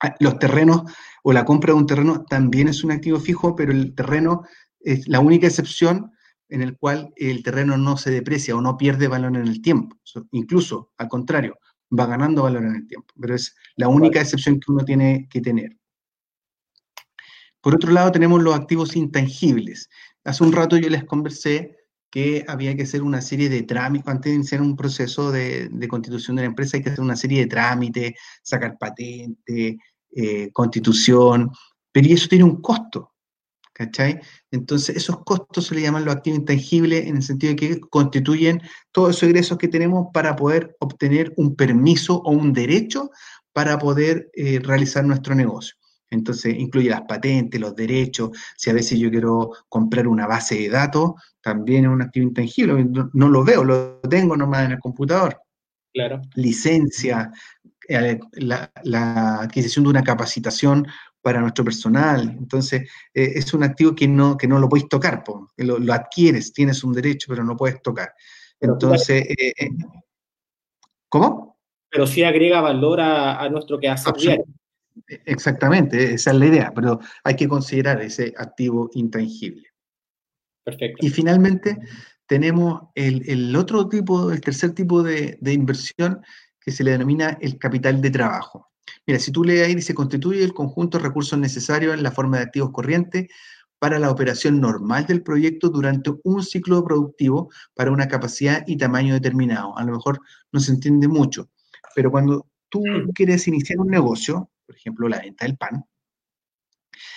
[0.00, 0.82] Ah, los terrenos
[1.24, 4.42] o la compra de un terreno también es un activo fijo, pero el terreno
[4.78, 6.12] es la única excepción
[6.48, 9.96] en el cual el terreno no se deprecia o no pierde valor en el tiempo.
[10.30, 11.58] Incluso, al contrario,
[11.98, 13.12] va ganando valor en el tiempo.
[13.20, 15.76] Pero es la única excepción que uno tiene que tener.
[17.62, 19.88] Por otro lado, tenemos los activos intangibles.
[20.24, 21.76] Hace un rato yo les conversé
[22.10, 26.36] que había que hacer una serie de trámites, antes de iniciar un proceso de, constitución
[26.36, 29.78] de la empresa hay que hacer una serie de trámites, sacar patente,
[30.14, 31.50] eh, constitución,
[31.90, 33.12] pero eso tiene un costo,
[33.72, 34.20] ¿cachai?
[34.50, 38.60] Entonces, esos costos se le llaman los activos intangibles en el sentido de que constituyen
[38.90, 43.10] todos esos ingresos que tenemos para poder obtener un permiso o un derecho
[43.54, 45.76] para poder eh, realizar nuestro negocio.
[46.12, 48.30] Entonces, incluye las patentes, los derechos.
[48.56, 52.86] Si a veces yo quiero comprar una base de datos, también es un activo intangible.
[53.14, 55.40] No, lo veo, lo tengo nomás en el computador.
[55.92, 56.20] Claro.
[56.34, 57.32] Licencia,
[57.88, 58.70] eh, la,
[59.40, 60.86] adquisición de una capacitación
[61.22, 62.36] para nuestro personal.
[62.38, 62.82] Entonces,
[63.14, 65.24] eh, es un activo que no, que no lo puedes tocar,
[65.56, 68.12] lo, lo, adquieres, tienes un derecho, pero no puedes tocar.
[68.60, 69.70] Entonces, eh,
[71.08, 71.58] ¿cómo?
[71.90, 74.44] Pero sí agrega valor a, a nuestro quehacer diario.
[75.06, 79.68] Exactamente, esa es la idea, pero hay que considerar ese activo intangible.
[80.64, 81.04] Perfecto.
[81.04, 81.78] Y finalmente
[82.26, 86.22] tenemos el, otro tipo, el tercer tipo de, inversión
[86.60, 88.70] que se le denomina el capital de trabajo.
[89.06, 92.38] Mira, si tú lees ahí, dice, constituye el conjunto de recursos necesarios en la forma
[92.38, 93.26] de activos corrientes
[93.78, 99.14] para la operación normal del proyecto durante un ciclo productivo para una capacidad y tamaño
[99.14, 99.76] determinado.
[99.76, 100.20] A lo mejor
[100.52, 101.50] no se entiende mucho,
[101.94, 102.82] pero cuando tú
[103.12, 105.84] quieres iniciar un negocio, por ejemplo, la venta del pan,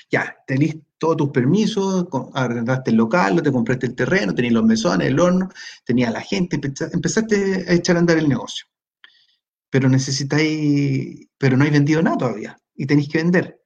[0.10, 5.08] ya, tenés todos tus permisos, arrendaste el local, te compraste el terreno, tenés los mesones,
[5.08, 5.50] el horno,
[5.84, 6.60] tenías la gente,
[6.92, 8.66] empezaste a echar a andar el negocio.
[9.70, 13.62] Pero necesitáis, pero no hay vendido nada todavía y tenéis que vender.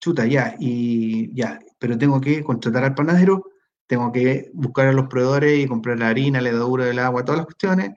[0.00, 3.44] Chuta, ya, y ya, pero tengo que contratar al panadero,
[3.86, 7.38] tengo que buscar a los proveedores y comprar la harina, la levadura del agua, todas
[7.38, 7.92] las cuestiones,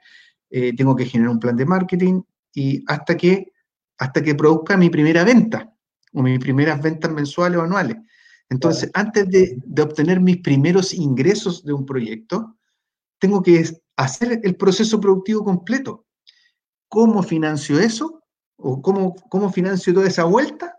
[0.50, 2.22] eh, tengo que generar un plan de marketing
[2.54, 3.52] y hasta que
[3.98, 5.74] hasta que produzca mi primera venta
[6.14, 7.98] o mis primeras ventas mensuales o anuales.
[8.50, 12.58] Entonces, antes de, obtener mis primeros ingresos de un proyecto,
[13.20, 13.64] tengo que
[13.98, 16.06] hacer el proceso productivo completo.
[16.88, 18.24] ¿Cómo financio eso?
[18.56, 20.74] ¿O cómo, cómo financio toda esa vuelta?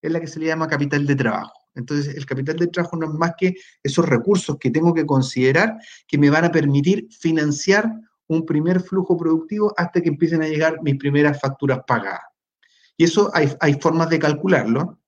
[0.00, 1.52] Es la que se le llama capital de trabajo.
[1.74, 5.76] Entonces, el capital de trabajo no es más que esos recursos que tengo que considerar
[6.06, 7.90] que me van a permitir financiar
[8.26, 12.31] un primer flujo productivo hasta que empiecen a llegar mis primeras facturas pagadas.
[13.02, 15.00] Y eso hay, formas de calcularlo,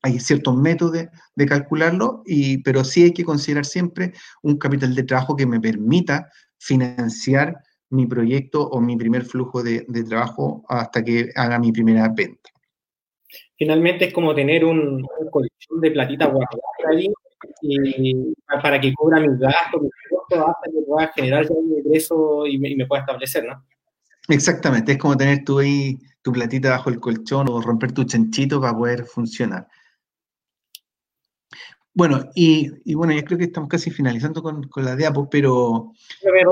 [0.00, 4.12] hay ciertos métodos de, calcularlo, y, pero sí hay que considerar siempre
[4.44, 7.56] un capital de trabajo que me permita financiar
[7.90, 12.48] mi proyecto o mi primer flujo de, trabajo hasta que haga mi primera venta.
[13.58, 16.62] Finalmente es como tener un, colchón de platita guardada
[16.92, 17.08] ahí
[17.62, 22.56] y para que cubra mis gastos, mis costos, hasta que pueda generar un ingreso y
[22.56, 23.64] me, y me pueda establecer, ¿no?
[24.28, 28.60] Exactamente, es como tener tú ahí tu platita bajo el colchón o romper tu chanchito
[28.60, 29.68] para poder funcionar.
[31.94, 35.92] Bueno, y, bueno, yo creo que estamos casi finalizando con, la diapo, pero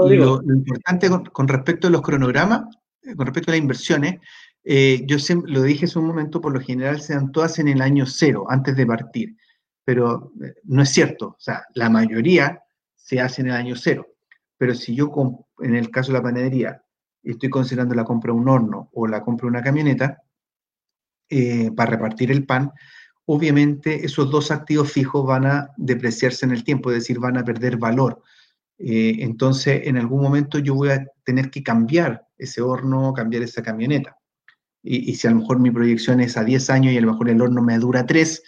[0.08, 2.62] lo, importante con, respecto a los cronogramas,
[3.02, 4.20] eh, con respecto a las inversiones,
[4.62, 5.16] eh, yo
[5.46, 8.46] lo dije hace un momento, por lo general se dan todas en el año cero,
[8.48, 9.36] antes de partir,
[9.84, 12.62] pero eh, no es cierto, o sea, la mayoría
[12.94, 14.06] se hace en el año cero,
[14.56, 15.12] pero si yo,
[15.58, 16.83] en el caso de la panadería,
[17.24, 20.22] estoy considerando la compra de un horno o la compra de una camioneta
[21.28, 22.70] eh, para repartir el pan,
[23.26, 27.44] obviamente esos dos activos fijos van a depreciarse en el tiempo, es decir, van a
[27.44, 28.22] perder valor.
[28.78, 33.62] Eh, entonces, en algún momento yo voy a tener que cambiar ese horno, cambiar esa
[33.62, 34.16] camioneta.
[34.86, 37.30] y, si a lo mejor mi proyección es a 10 años y a lo mejor
[37.30, 38.42] el horno me dura 3,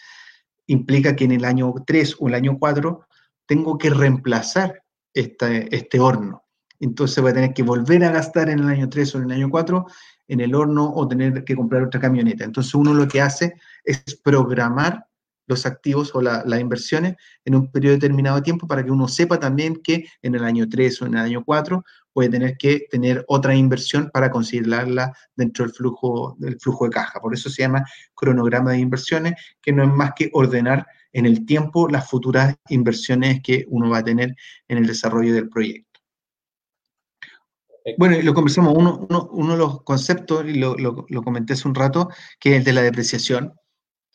[0.67, 3.07] implica que en el año 3 o el año 4
[3.47, 4.83] tengo que reemplazar
[5.15, 6.43] este, este horno.
[6.81, 9.33] Entonces voy a tener que volver a gastar en el año 3 o en el
[9.33, 9.87] año 4
[10.29, 12.45] en el horno o tener que comprar otra camioneta.
[12.45, 13.55] Entonces uno lo que hace
[13.85, 15.07] es programar
[15.47, 17.15] los activos o las inversiones
[17.45, 20.69] en un periodo determinado de tiempo para que uno sepa también que en el año
[20.69, 25.65] 3 o en el año 4 puede tener que tener otra inversión para considerarla dentro
[25.65, 27.21] del flujo, del flujo de caja.
[27.21, 31.47] Por eso se llama cronograma de inversiones, que no es más que ordenar en el
[31.47, 34.35] tiempo las futuras inversiones que uno va a tener
[34.69, 35.86] en el desarrollo del proyecto.
[37.99, 42.09] Bueno, lo conversamos, uno, uno, de los conceptos, y lo, lo, comenté hace un rato,
[42.41, 43.55] que es el de la depreciación,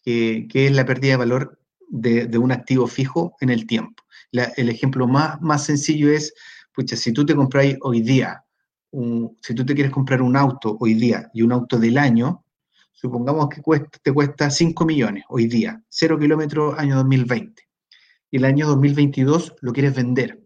[0.04, 4.04] que, que es la pérdida de valor de, de, un activo fijo en el tiempo.
[4.32, 6.34] el ejemplo más, más sencillo es
[6.74, 8.44] pucha, si tú te compras hoy día,
[9.42, 12.44] si tú te quieres comprar un auto hoy día y un auto del año,
[12.92, 13.62] supongamos que
[14.02, 17.64] te cuesta 5 millones hoy día, 0 kilómetros año 2020.
[18.32, 20.41] Y el año 2022 lo quieres vender.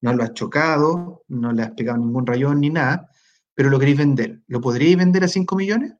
[0.00, 3.10] No lo has chocado, no le has pegado ningún rayón ni nada,
[3.54, 4.40] pero lo queréis vender.
[4.46, 5.94] ¿Lo podríais vender a 5 millones?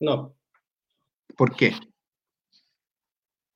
[0.00, 0.34] No.
[1.36, 1.74] ¿Por qué?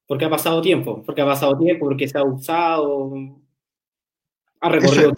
[0.07, 3.13] Porque ha pasado tiempo, porque ha pasado tiempo, porque se ha usado,
[4.61, 5.15] ha recorrido.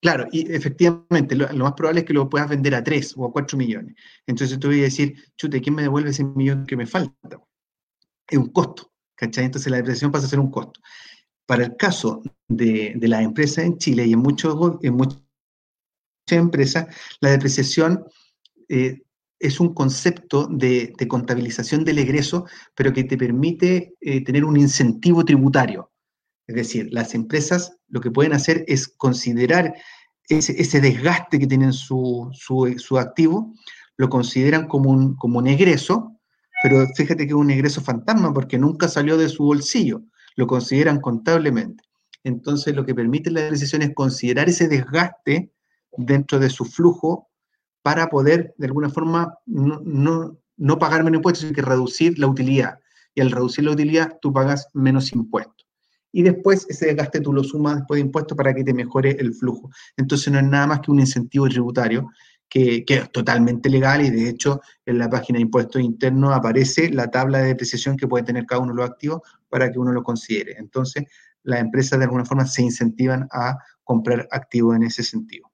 [0.00, 3.32] Claro, y efectivamente, lo, más probable es que lo puedas vender a 3 o a
[3.32, 3.94] 4 millones.
[4.26, 7.40] Entonces tú vas a decir, chute, ¿quién me devuelve ese millón que me falta?
[8.28, 9.46] Es un costo, ¿cachai?
[9.46, 10.78] Entonces la depreciación pasa a ser un costo.
[11.46, 14.54] Para el caso de, las empresas en Chile y en muchas
[16.30, 16.86] empresas,
[17.20, 18.04] la depreciación
[18.68, 19.02] eh,
[19.38, 25.24] es un concepto de, contabilización del egreso, pero que te permite eh, tener un incentivo
[25.24, 25.90] tributario.
[26.46, 29.74] Es decir, las empresas lo que pueden hacer es considerar
[30.28, 33.52] ese, desgaste que tienen su, su, activo,
[33.96, 36.18] lo consideran como un, como un egreso,
[36.62, 40.02] pero fíjate que es un egreso fantasma porque nunca salió de su bolsillo,
[40.36, 41.84] lo consideran contablemente.
[42.22, 45.52] Entonces, lo que permite la decisión es considerar ese desgaste
[45.96, 47.28] dentro de su flujo
[47.82, 52.26] para poder, de alguna forma, no, no, no pagar menos impuestos, sino que reducir la
[52.26, 52.78] utilidad.
[53.14, 55.64] Y al reducir la utilidad, tú pagas menos impuestos
[56.14, 59.34] y después ese desgaste tú lo sumas después de impuestos para que te mejore el
[59.34, 59.68] flujo.
[59.96, 62.08] Entonces no es nada más que un incentivo tributario
[62.48, 67.10] que, es totalmente legal y de hecho en la página de impuestos internos aparece la
[67.10, 69.22] tabla de depreciación que puede tener cada uno de los activos
[69.54, 70.56] para que uno lo considere.
[70.58, 71.04] Entonces
[71.44, 75.52] las empresas de alguna forma se incentivan a comprar activos en ese sentido.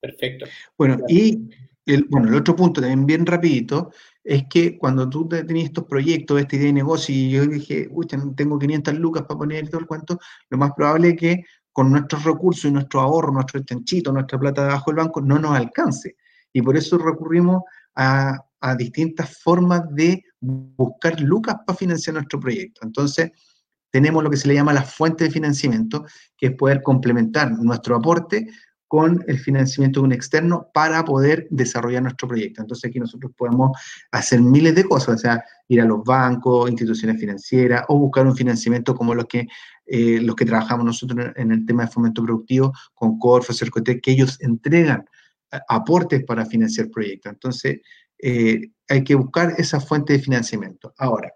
[0.00, 0.46] Perfecto.
[0.78, 1.50] Bueno, y
[1.84, 3.92] el, bueno, el otro punto también bien rapidito
[4.24, 8.06] es que cuando tú tenías estos proyectos, esta idea de negocio, y yo dije, uy,
[8.06, 10.18] tengo 500 lucas para poner todo el cuento,
[10.48, 14.64] lo más probable es que con nuestros recursos y nuestro ahorro, nuestro chanchito, nuestra plata
[14.64, 16.16] debajo del banco, no nos alcance.
[16.50, 17.62] Y por eso recurrimos
[17.94, 22.80] a, a distintas formas de buscar lucas para financiar nuestro proyecto.
[22.84, 23.30] Entonces,
[23.90, 26.04] tenemos lo que se le llama la fuente de financiamiento,
[26.36, 28.48] que es poder complementar nuestro aporte
[28.92, 32.60] con el financiamiento de un externo para poder desarrollar nuestro proyecto.
[32.60, 33.70] Entonces aquí nosotros podemos
[34.10, 38.36] hacer miles de cosas, o sea, ir a los bancos, instituciones financieras o buscar un
[38.36, 39.46] financiamiento como los que,
[39.86, 44.10] eh, los que trabajamos nosotros en el tema de fomento productivo con Corfo, Cercotec, que
[44.10, 45.06] ellos entregan
[45.50, 47.32] eh, aportes para financiar proyectos.
[47.32, 47.80] Entonces,
[48.22, 50.94] eh, hay que buscar esa fuente de financiamiento.
[50.96, 51.32] Ahora,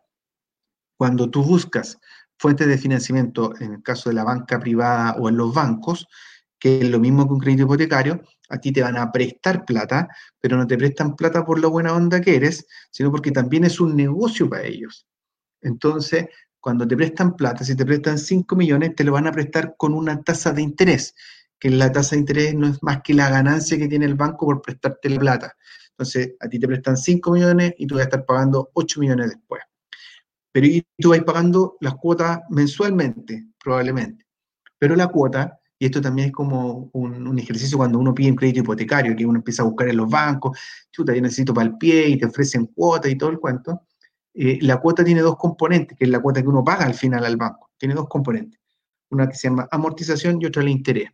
[0.97, 1.99] cuando tú buscas
[2.39, 6.07] fuentes de financiamiento en el caso de la banca privada o en los bancos,
[6.59, 10.09] que es lo mismo que un crédito hipotecario, a ti te van a prestar plata,
[10.41, 13.81] pero no te prestan plata por la buena onda que eres, sino porque también es
[13.81, 15.07] un negocio para ellos.
[15.61, 16.27] Entonces,
[16.61, 19.93] cuando te prestan plata, si te prestan 5 millones, te lo van a prestar con
[19.93, 21.15] una tasa de interés,
[21.59, 24.47] que la tasa de interés no es más que la ganancia que tiene el banco
[24.47, 25.57] por prestarte la plata.
[25.99, 29.31] Entonces, a ti te prestan 5 millones y tú vas a estar pagando 8 millones
[29.31, 29.63] después.
[30.53, 34.27] Pero tú vas pagando las cuotas mensualmente, probablemente.
[34.79, 38.61] Pero la cuota y esto también es como un, ejercicio cuando uno pide un crédito
[38.61, 40.59] hipotecario, que uno empieza a buscar en los bancos,
[40.91, 43.83] chuta, yo necesito para el pie y te ofrecen cuotas y todo el cuento.
[44.33, 47.25] Eh, la cuota tiene dos componentes, que es la cuota que uno paga al final
[47.25, 47.71] al banco.
[47.77, 48.61] Tiene dos componentes.
[49.11, 51.11] Una que se llama amortización y otra el interés.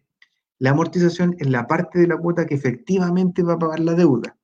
[0.58, 4.36] La amortización es la parte de la cuota que efectivamente va a pagar la deuda.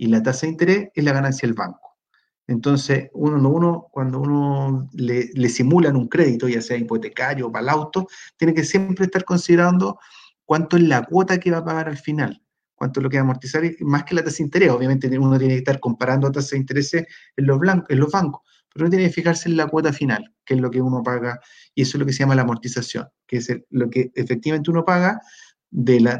[0.00, 1.98] Y la tasa de interés es la ganancia del banco.
[2.46, 7.68] Entonces, uno, cuando uno le, le, simulan un crédito, ya sea hipotecario o para el
[7.68, 9.98] auto, tiene que siempre estar considerando
[10.46, 12.42] cuánto es la cuota que va a pagar al final,
[12.74, 14.70] cuánto es lo que va a amortizar, más que la tasa de interés.
[14.70, 18.40] Obviamente uno tiene que estar comparando tasas de interés en los, en los bancos,
[18.72, 21.40] pero uno tiene que fijarse en la cuota final, que es lo que uno paga,
[21.74, 24.82] y eso es lo que se llama la amortización, que es lo que efectivamente uno
[24.82, 25.20] paga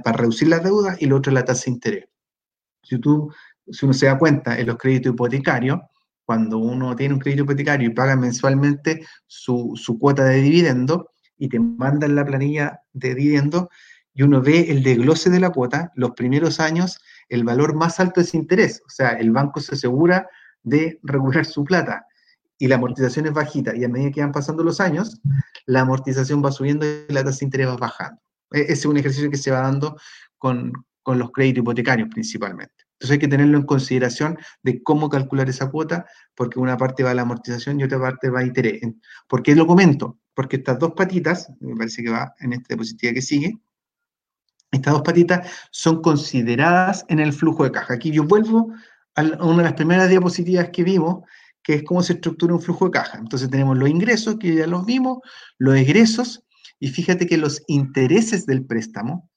[0.05, 2.05] para reducir la deuda y lo otro es la tasa de interés.
[2.83, 3.31] Si, tú,
[3.73, 5.81] si uno se da cuenta en los créditos hipotecarios,
[6.25, 11.49] cuando uno tiene un crédito hipotecario y paga mensualmente su, su cuota de dividendo y
[11.49, 13.69] te mandan la planilla de dividendo
[14.15, 18.21] y uno ve el desglose de la cuota, los primeros años el valor más alto
[18.21, 20.29] es interés, o sea, el banco se asegura
[20.63, 22.05] de recuperar su plata
[22.59, 25.21] y la amortización es bajita y a medida que van pasando los años,
[25.67, 28.21] la amortización va subiendo y la tasa de interés va bajando.
[28.53, 29.97] E, ese es un ejercicio que se va dando
[30.39, 32.85] con, con los créditos hipotecarios principalmente.
[33.01, 37.13] Entonces hay que tenerlo en consideración de cómo calcular esa cuota, porque una parte va
[37.13, 38.83] a la amortización y otra parte va a interés.
[39.27, 40.19] ¿Por qué lo comento?
[40.35, 43.55] Porque estas dos patitas, me parece que va en esta diapositiva que sigue,
[44.71, 47.95] estas dos patitas son consideradas en el flujo de caja.
[47.95, 48.71] Aquí yo vuelvo
[49.15, 51.25] a una de las primeras diapositivas que vimos,
[51.63, 53.17] que es cómo se estructura un flujo de caja.
[53.17, 55.21] Entonces tenemos los ingresos, que ya los vimos,
[55.57, 56.45] los egresos,
[56.79, 59.30] y fíjate que los intereses del préstamo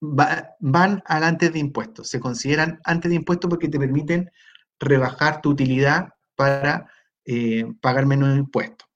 [0.00, 4.30] van al antes de impuestos, se consideran antes de impuestos porque te permiten
[4.78, 6.90] rebajar tu utilidad para
[7.24, 8.88] eh, pagar menos impuestos.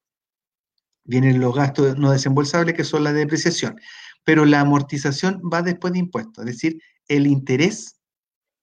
[1.04, 3.80] Vienen los gastos no desembolsables que son la depreciación,
[4.24, 8.00] pero la amortización va después de impuestos, es decir, el interés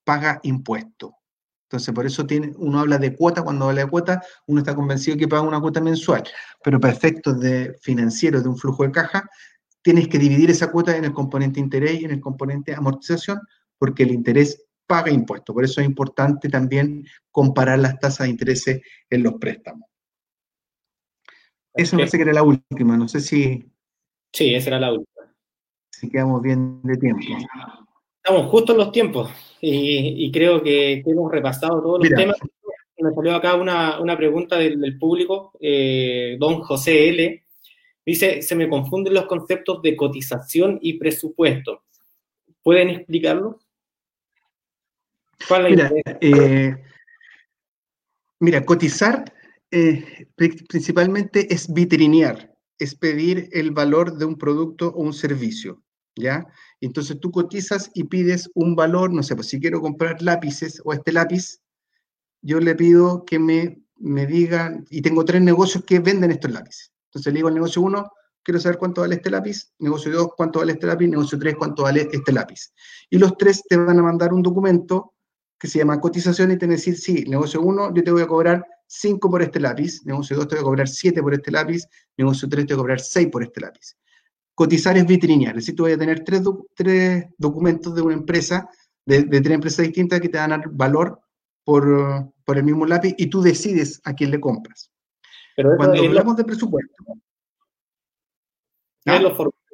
[0.03, 1.15] paga impuesto.
[1.63, 5.17] Entonces, por eso tiene, uno habla de cuota, cuando habla de cuota, uno está convencido
[5.17, 6.23] que paga una cuota mensual,
[6.63, 9.29] pero para efectos de financieros de un flujo de caja,
[9.87, 13.39] tienes que dividir esa cuota en el componente interés y en el componente amortización,
[13.77, 15.53] porque el interés paga impuestos.
[15.53, 19.87] Por eso es importante también comparar las tasas de interés en los préstamos.
[21.73, 23.63] Eso me parece que era la última, no sé si...
[24.33, 25.33] Sí, esa era la última.
[25.89, 27.23] Si quedamos bien de tiempo.
[28.21, 29.31] Estamos justo en los tiempos
[29.61, 32.35] y, creo que hemos repasado todos los temas.
[32.97, 37.46] Me salió acá una, pregunta del, público, eh, don José L.
[38.07, 41.83] Dice, se me confunden los conceptos de cotización y presupuesto.
[42.63, 43.59] ¿Pueden explicarlo?
[45.69, 45.91] mira,
[46.21, 46.77] eh,
[48.39, 49.25] mira, cotizar
[49.71, 55.83] eh, principalmente es vitrinear, es pedir el valor de un producto o un servicio,
[56.15, 56.47] ¿ya?
[56.79, 60.93] Entonces tú cotizas y pides un valor, no sé, pues si quiero comprar lápices o
[60.93, 61.59] este lápiz,
[62.41, 66.93] yo le pido que me, me digan, y tengo tres negocios que venden estos lápices.
[67.17, 68.11] Entonces le digo al negocio 1,
[68.43, 71.83] quiero saber cuánto vale este lápiz, negocio 2, cuánto vale este lápiz, negocio 3, cuánto
[71.83, 72.71] vale este lápiz.
[73.09, 75.15] Y los tres te van a mandar un documento
[75.59, 78.21] que se llama cotización y te van a decir, sí, negocio 1, yo te voy
[78.21, 81.51] a cobrar 5 por este lápiz, negocio 2 te voy a cobrar 7 por este
[81.51, 83.97] lápiz, negocio 3 te voy a cobrar 6 por este lápiz.
[84.53, 86.41] Cotizar es vitrinear, es decir, tú vas a tener tres,
[87.37, 88.69] documentos de una empresa,
[89.05, 91.19] de, de, tres empresas distintas que te van a dar valor
[91.63, 94.91] por el mismo lápiz y tú decides a quién le compras.
[95.63, 97.03] Cuando hablamos de presupuesto.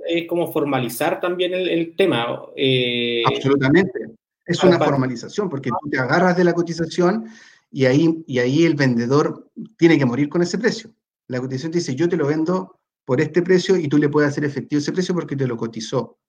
[0.06, 2.42] Es, como formalizar también el, tema.
[2.56, 4.16] Eh, Absolutamente.
[4.46, 7.26] Es una formalización, porque tú te agarras de la cotización
[7.72, 10.94] y ahí, y ahí el vendedor tiene que morir con ese precio.
[11.28, 14.30] La cotización te dice, yo te lo vendo por este precio y tú le puedes
[14.30, 16.20] hacer efectivo ese precio porque te lo cotizó.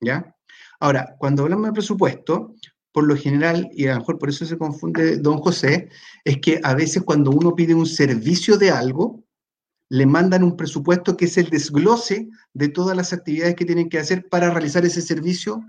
[0.00, 0.36] ¿Ya?
[0.80, 2.54] Ahora, cuando hablamos de presupuesto,
[2.96, 5.90] por lo general, y a lo mejor por eso se confunde don José,
[6.24, 9.22] es que a veces cuando uno pide un servicio de algo,
[9.90, 13.98] le mandan un presupuesto que es el desglose de todas las actividades que tienen que
[13.98, 15.62] hacer para realizar ese servicio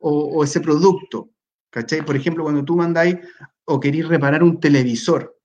[0.00, 1.30] o, ese producto.
[1.70, 2.04] ¿Cachai?
[2.04, 3.16] Por ejemplo, cuando tú mandáis
[3.64, 5.38] o queréis reparar un televisor,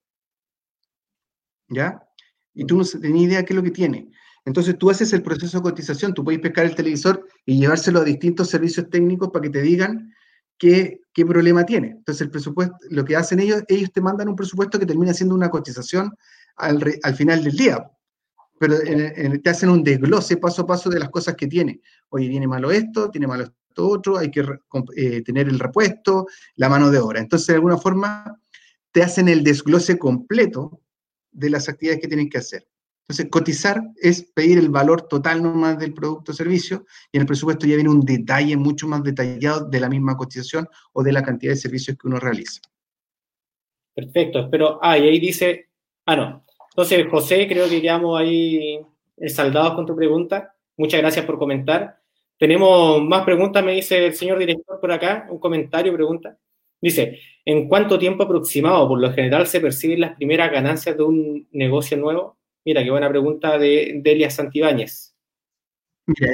[1.69, 2.01] ¿ya?
[2.55, 4.09] Y tú no tenés idea qué es lo que tiene.
[4.43, 8.03] Entonces tú haces el proceso de cotización, tú puedes pescar el televisor y llevárselo a
[8.03, 10.15] distintos servicios técnicos para que te digan
[10.57, 11.89] qué, problema tiene.
[11.89, 15.33] Entonces, el presupuesto, lo que hacen ellos, ellos te mandan un presupuesto que termina siendo
[15.33, 16.15] una cotización
[16.57, 17.89] al, al final del día.
[18.59, 21.81] Pero te hacen un desglose paso a paso de las cosas que tiene.
[22.09, 24.45] Oye, tiene malo esto, tiene malo esto otro, hay que
[24.95, 27.19] eh, tener el repuesto, la mano de obra.
[27.19, 28.39] Entonces, de alguna forma,
[28.91, 30.81] te hacen el desglose completo
[31.31, 32.67] de las actividades que tienen que hacer.
[33.09, 37.27] Entonces, cotizar es pedir el valor total nomás del producto o servicio y en el
[37.27, 41.23] presupuesto ya viene un detalle mucho más detallado de la misma cotización o de la
[41.23, 42.59] cantidad de servicios que uno realiza.
[43.95, 45.69] Perfecto, pero, ah, y ahí dice,
[46.05, 46.45] ah, no.
[46.71, 48.77] Entonces, José, creo que quedamos ahí
[49.27, 50.53] saldados con tu pregunta.
[50.75, 51.99] Muchas gracias por comentar.
[52.37, 56.37] Tenemos más preguntas, me dice el señor director por acá, un comentario, pregunta.
[56.79, 61.47] Dice, ¿en cuánto tiempo aproximado por lo general se perciben las primeras ganancias de un
[61.51, 62.36] negocio nuevo?
[62.67, 65.15] Mira, qué buena pregunta de Delia Santibáñez.
[66.05, 66.33] Mira,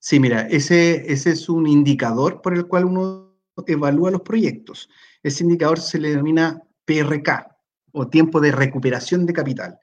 [0.00, 4.88] sí, mira, ese, ese es un indicador por el cual uno evalúa los proyectos.
[5.22, 7.46] Ese indicador se le denomina PRK
[7.92, 9.78] o tiempo de recuperación de capital.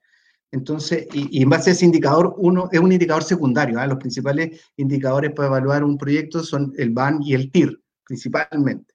[0.51, 3.79] Entonces, y, en base a ese indicador, uno es un indicador secundario.
[3.79, 3.87] ¿ah?
[3.87, 8.92] Los principales indicadores para evaluar un proyecto son el BAN y el TIR, principalmente.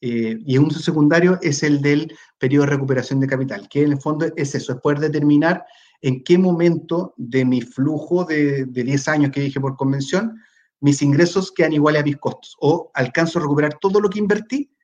[0.00, 4.00] Eh, y un secundario es el del periodo de recuperación de capital, que en el
[4.00, 5.64] fondo es eso, es poder determinar
[6.00, 10.40] en qué momento de mi flujo de, de 10 años que dije por convención,
[10.80, 14.74] mis ingresos quedan iguales a mis costos, o alcanzo a recuperar todo lo que invertí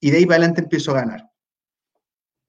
[0.00, 1.30] y de ahí para adelante empiezo a ganar.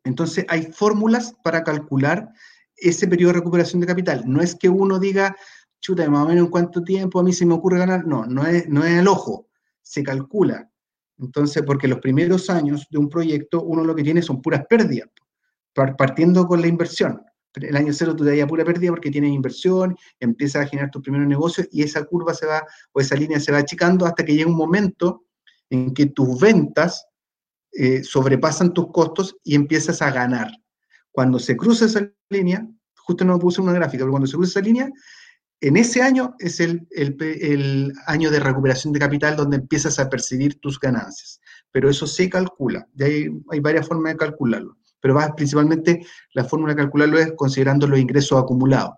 [0.04, 2.32] Entonces, hay fórmulas para calcular
[2.76, 4.24] ese periodo de recuperación de capital.
[4.26, 5.36] No es que uno diga,
[5.80, 8.06] chuta, más o menos en cuánto tiempo a mí se me ocurre ganar.
[8.06, 9.48] No, no es, no es el ojo,
[9.82, 10.70] se calcula.
[11.18, 15.10] Entonces, porque los primeros años de un proyecto, uno lo que tiene son puras pérdidas,
[15.98, 17.22] partiendo con la inversión.
[17.54, 21.28] El año cero tú te pura pérdida porque tienes inversión, empiezas a generar tus primeros
[21.28, 24.50] negocios y esa curva se va, o esa línea se va achicando hasta que llega
[24.50, 25.24] un momento
[25.70, 27.08] en que tus ventas
[27.72, 30.50] eh, sobrepasan tus costos y empiezas a ganar.
[31.12, 34.66] Cuando se cruza esa línea, justo no puse una gráfica, pero cuando se cruza esa
[34.66, 34.90] línea,
[35.68, 36.88] en ese año es el,
[38.06, 41.42] año de recuperación de capital donde empiezas a percibir tus ganancias.
[41.72, 44.78] Pero eso se calcula, y hay, hay varias formas de calcularlo.
[45.02, 48.94] Pero va, principalmente la fórmula de calcularlo es considerando los ingresos acumulados.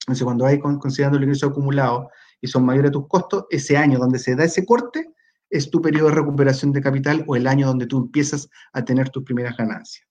[0.00, 2.06] Entonces, cuando hay considerando los ingresos acumulados
[2.40, 5.10] y son mayores a tus costos, ese año donde se da ese corte
[5.50, 9.08] es tu periodo de recuperación de capital o el año donde tú empiezas a tener
[9.10, 10.06] tus primeras ganancias.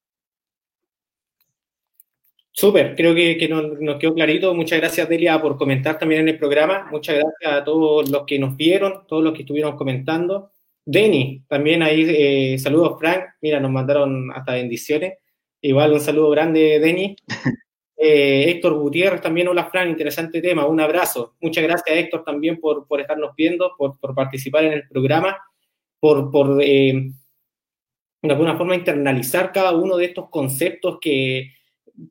[2.57, 4.55] Súper, creo que, nos, quedó clarito.
[4.55, 6.87] Muchas gracias, Delia, por comentar también en el programa.
[6.89, 10.51] Muchas gracias a todos los que nos vieron, todos los que estuvieron comentando.
[10.85, 13.25] Denny, también ahí, eh, saludos, Frank.
[13.41, 15.15] Mira, nos mandaron hasta bendiciones.
[15.59, 17.15] Igual un saludo grande, Denny.
[17.97, 20.65] Eh, Héctor Gutiérrez también, hola, Frank, interesante tema.
[20.67, 21.35] Un abrazo.
[21.39, 25.37] Muchas gracias, Héctor, también por, por estarnos viendo, por, por, participar en el programa,
[26.01, 27.09] por, por eh,
[28.21, 31.53] de alguna forma internalizar cada uno de estos conceptos que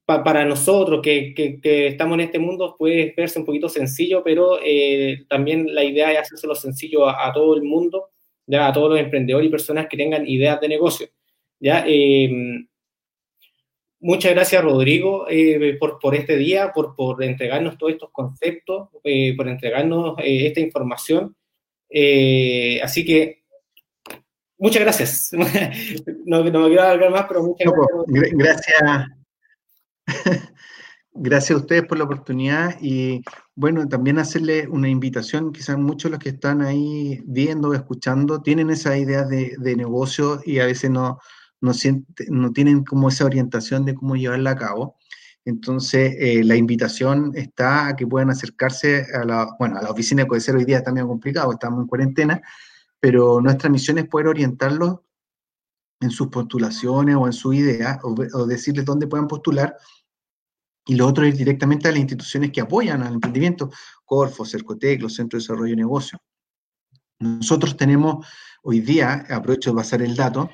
[0.04, 5.24] para nosotros que, que, estamos en este mundo puede verse un poquito sencillo, pero eh,
[5.28, 8.10] también la idea es hacérselo sencillo a, todo el mundo,
[8.46, 11.08] ya a todos los emprendedores y personas que tengan ideas de negocio.
[11.60, 11.84] ¿ya?
[11.86, 12.64] Eh,
[14.00, 18.88] muchas gracias, Rodrigo, eh, por, por, este día, por, por, entregarnos todos estos conceptos,
[19.36, 21.36] por entregarnos esta información.
[22.82, 23.42] así que
[24.58, 25.30] muchas gracias.
[26.24, 27.70] no, no, me quiero alargar más, pero muchas
[28.06, 28.80] pues, gracias.
[28.80, 29.23] Gracias
[31.16, 33.22] Gracias a ustedes por la oportunidad y
[33.54, 38.42] bueno, también hacerle una invitación, quizás muchos de los que están ahí viendo, o escuchando,
[38.42, 41.20] tienen esa idea de, negocio y a veces no,
[41.60, 41.72] no,
[42.28, 44.96] no tienen como esa orientación de cómo llevarla a cabo.
[45.44, 50.22] Entonces, eh, la invitación está a que puedan acercarse a la, bueno, a la oficina
[50.22, 52.42] de Codecero hoy día está medio complicado, estamos en cuarentena,
[52.98, 55.00] pero nuestra misión es poder orientarlos
[56.00, 59.76] en sus postulaciones o en su idea, o, o decirles dónde puedan postular
[60.86, 63.70] y lo otro es directamente a las instituciones que apoyan al emprendimiento,
[64.04, 66.18] Corfo, Cercotec, los Centros de Desarrollo de Negocio.
[67.20, 68.26] Nosotros tenemos
[68.62, 70.50] hoy día, aprovecho de pasar el dato,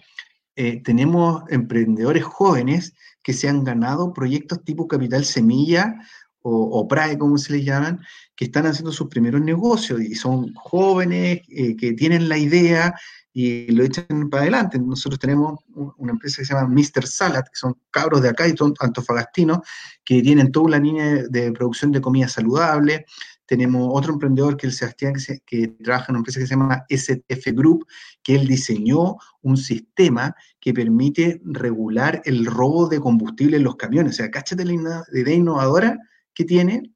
[0.55, 5.95] eh, tenemos emprendedores jóvenes que se han ganado proyectos tipo Capital Semilla
[6.43, 8.01] o, o PRAE, como se les llaman,
[8.37, 12.95] que están haciendo sus primeros negocios y son jóvenes eh, que tienen la idea
[13.33, 14.79] y lo echan para adelante.
[14.79, 17.07] Nosotros tenemos una empresa que se llama Mr.
[17.07, 19.61] Salad, que son cabros de acá y son antofagastinos,
[20.05, 23.07] que tienen toda una línea de producción de comida saludable.
[23.47, 26.55] Tenemos otro emprendedor que es el Sebastián, que, que, trabaja en una empresa que se
[26.55, 27.87] llama STF Group,
[28.23, 34.15] que él diseñó un sistema que permite regular el robo de combustible en los camiones.
[34.15, 35.99] O sea, cáchate la idea innovadora
[36.35, 36.93] que tiene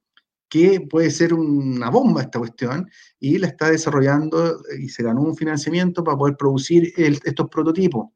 [0.49, 2.89] que puede ser una bomba esta cuestión,
[3.19, 8.09] y la está desarrollando y se ganó un financiamiento para poder producir estos prototipos.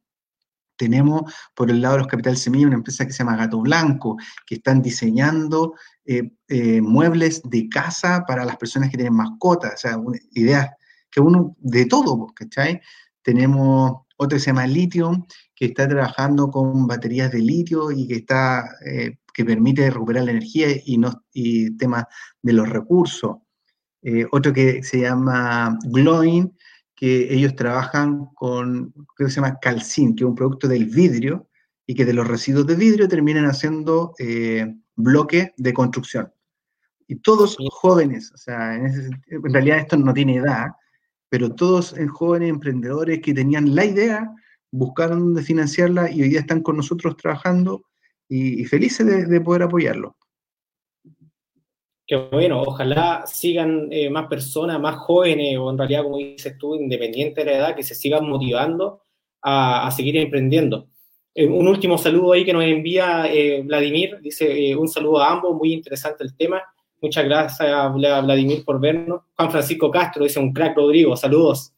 [0.77, 1.23] Tenemos
[1.55, 4.17] por el lado de los Capital Semilla una empresa que se llama Gato Blanco,
[4.47, 5.75] que están diseñando
[6.05, 9.99] eh, eh, muebles de casa para las personas que tienen mascotas, o sea,
[10.33, 10.71] ideas
[11.11, 12.81] que uno de todo, ¿cachai?
[13.23, 15.25] Tenemos otro que se llama Lithium,
[15.59, 20.31] que está trabajando con baterías de litio y que está eh, que permite recuperar la
[20.31, 22.05] energía y, no, y temas
[22.41, 23.39] de los recursos.
[24.03, 26.57] Eh, otro que se llama Glowing,
[26.95, 31.49] que ellos trabajan con, creo que se llama Calcin, que es un producto del vidrio,
[31.87, 36.33] y que de los residuos de vidrio terminan haciendo eh, bloques de construcción.
[37.09, 40.69] Y todos jóvenes, o sea, en, en, realidad esto no tiene edad,
[41.29, 44.31] pero todos jóvenes emprendedores que tenían la idea,
[44.71, 47.85] buscaron de financiarla y hoy día están con nosotros trabajando
[48.29, 50.17] y, felices de, poder apoyarlo.
[52.07, 56.75] Qué bueno, ojalá sigan eh, más personas, más jóvenes, o en realidad, como dices tú,
[56.75, 59.03] independiente de la edad, que se sigan motivando
[59.43, 60.89] a, seguir emprendiendo.
[61.35, 63.27] un último saludo ahí que nos envía
[63.65, 66.63] Vladimir, dice un saludo a ambos, muy interesante el tema.
[67.01, 69.23] Muchas gracias a Vladimir por vernos.
[69.37, 71.73] Juan Francisco Castro dice un crack Rodrigo, saludos.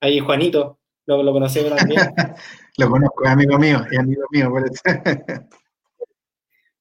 [0.00, 2.00] Ahí Juanito, lo, lo conocemos también.
[2.78, 4.52] lo conozco, es amigo mío, es amigo mío.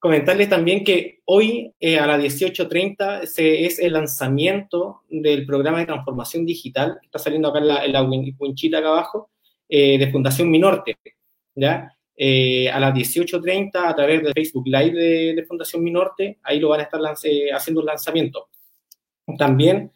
[0.03, 6.45] Comentarles también que hoy eh, a las 18.30 es el lanzamiento del programa de transformación
[6.45, 9.29] digital, está saliendo acá en la, en la winchita acá abajo,
[9.69, 10.97] eh, de Fundación Minorte.
[11.55, 11.89] ¿ya?
[12.17, 16.81] Eh, a las 18.30 a través de Facebook Live de, Fundación Minorte, ahí lo van
[16.81, 18.49] a estar haciendo el lanzamiento.
[19.37, 19.89] También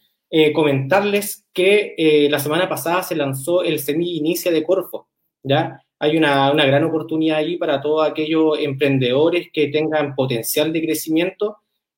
[0.54, 5.08] comentarles que la semana pasada se lanzó el Semilla Inicia de Corfo,
[5.42, 5.82] ¿ya?
[6.00, 11.58] hay una, gran oportunidad ahí para todos aquellos emprendedores que tengan potencial de crecimiento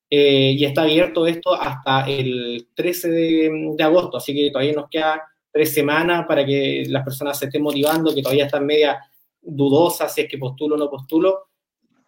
[0.10, 5.22] eh, y está abierto esto hasta el 13 de, agosto, así que todavía nos queda
[5.52, 9.00] tres semanas para que las personas se estén motivando, que todavía están media
[9.42, 11.50] dudosas si es que postulo o no postulo,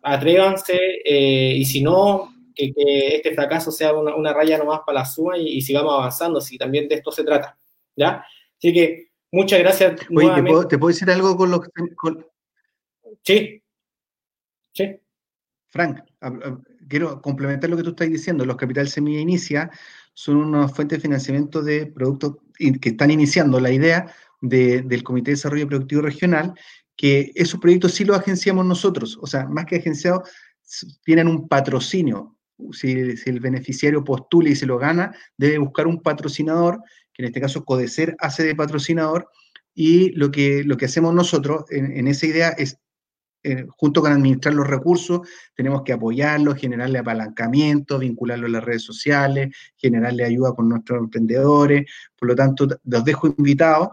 [0.02, 2.74] atrévanse eh, y si no, que,
[3.16, 6.88] este fracaso sea una, raya nomás para la suma y, y sigamos avanzando, si también
[6.88, 7.58] de esto se trata,
[7.96, 8.26] ¿ya?
[8.58, 10.02] Así que Muchas gracias.
[10.14, 10.30] Oye,
[10.68, 11.62] ¿te puedo, decir algo con los...
[13.24, 13.64] Sí.
[14.74, 15.00] Sí.
[15.70, 16.00] Frank,
[16.90, 18.46] quiero complementar lo que tú estás diciendo.
[18.46, 19.72] Los Capital Semilla Inicia
[20.14, 25.36] son una fuente de financiamiento de productos que están iniciando la idea del Comité de
[25.36, 26.54] Desarrollo Productivo Regional,
[26.98, 29.18] que esos proyectos sí los agenciamos nosotros.
[29.22, 30.30] O sea, más que agenciados,
[31.06, 32.36] tienen un patrocinio.
[32.72, 36.82] Si, el beneficiario postula y se lo gana, debe buscar un patrocinador
[37.14, 39.28] que en este caso Codecer hace de patrocinador,
[39.74, 42.78] y lo que, lo que hacemos nosotros en, esa idea es,
[43.44, 45.22] eh, junto con administrar los recursos,
[45.56, 51.90] tenemos que apoyarlos, generarle apalancamiento, vincularlo a las redes sociales, generarle ayuda con nuestros emprendedores,
[52.18, 53.90] por lo tanto, los dejo invitados.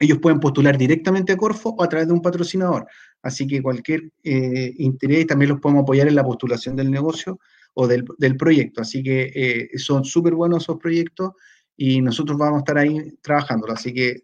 [0.00, 2.86] Ellos pueden postular directamente a Corfo o a través de un patrocinador.
[3.22, 7.40] Así que cualquier eh, interés también los podemos apoyar en la postulación del negocio
[7.74, 8.80] o del, proyecto.
[8.80, 11.32] Así que eh, son súper buenos esos proyectos
[11.76, 13.72] y nosotros vamos a estar ahí trabajándolo.
[13.72, 14.22] Así que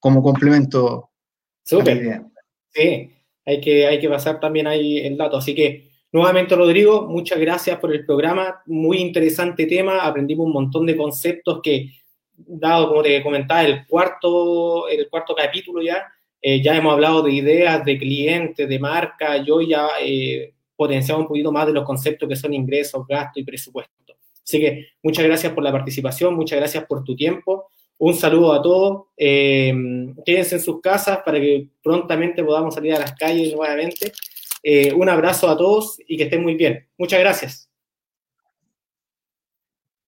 [0.00, 1.10] como complemento.
[1.62, 2.22] Súper.
[2.70, 3.10] Sí,
[3.44, 5.36] hay que, hay que pasar también ahí el dato.
[5.36, 8.62] Así que nuevamente, Rodrigo, muchas gracias por el programa.
[8.66, 10.00] Muy interesante tema.
[10.00, 11.90] Aprendimos un montón de conceptos que,
[12.34, 16.06] dado como te comentaba, el cuarto, el cuarto capítulo ya,
[16.40, 19.36] eh, ya hemos hablado de ideas, de clientes, de marca.
[19.44, 23.44] Yo ya eh, potenciaba un poquito más de los conceptos que son ingresos, gastos y
[23.44, 23.92] presupuesto.
[24.42, 27.66] Así que muchas gracias por la participación, muchas gracias por tu tiempo.
[27.98, 29.08] Un saludo a todos.
[29.14, 29.74] Eh,
[30.24, 34.10] quédense en sus casas para que prontamente podamos salir a las calles nuevamente.
[34.62, 36.88] Eh, un abrazo a todos y que estén muy bien.
[36.96, 37.69] Muchas gracias.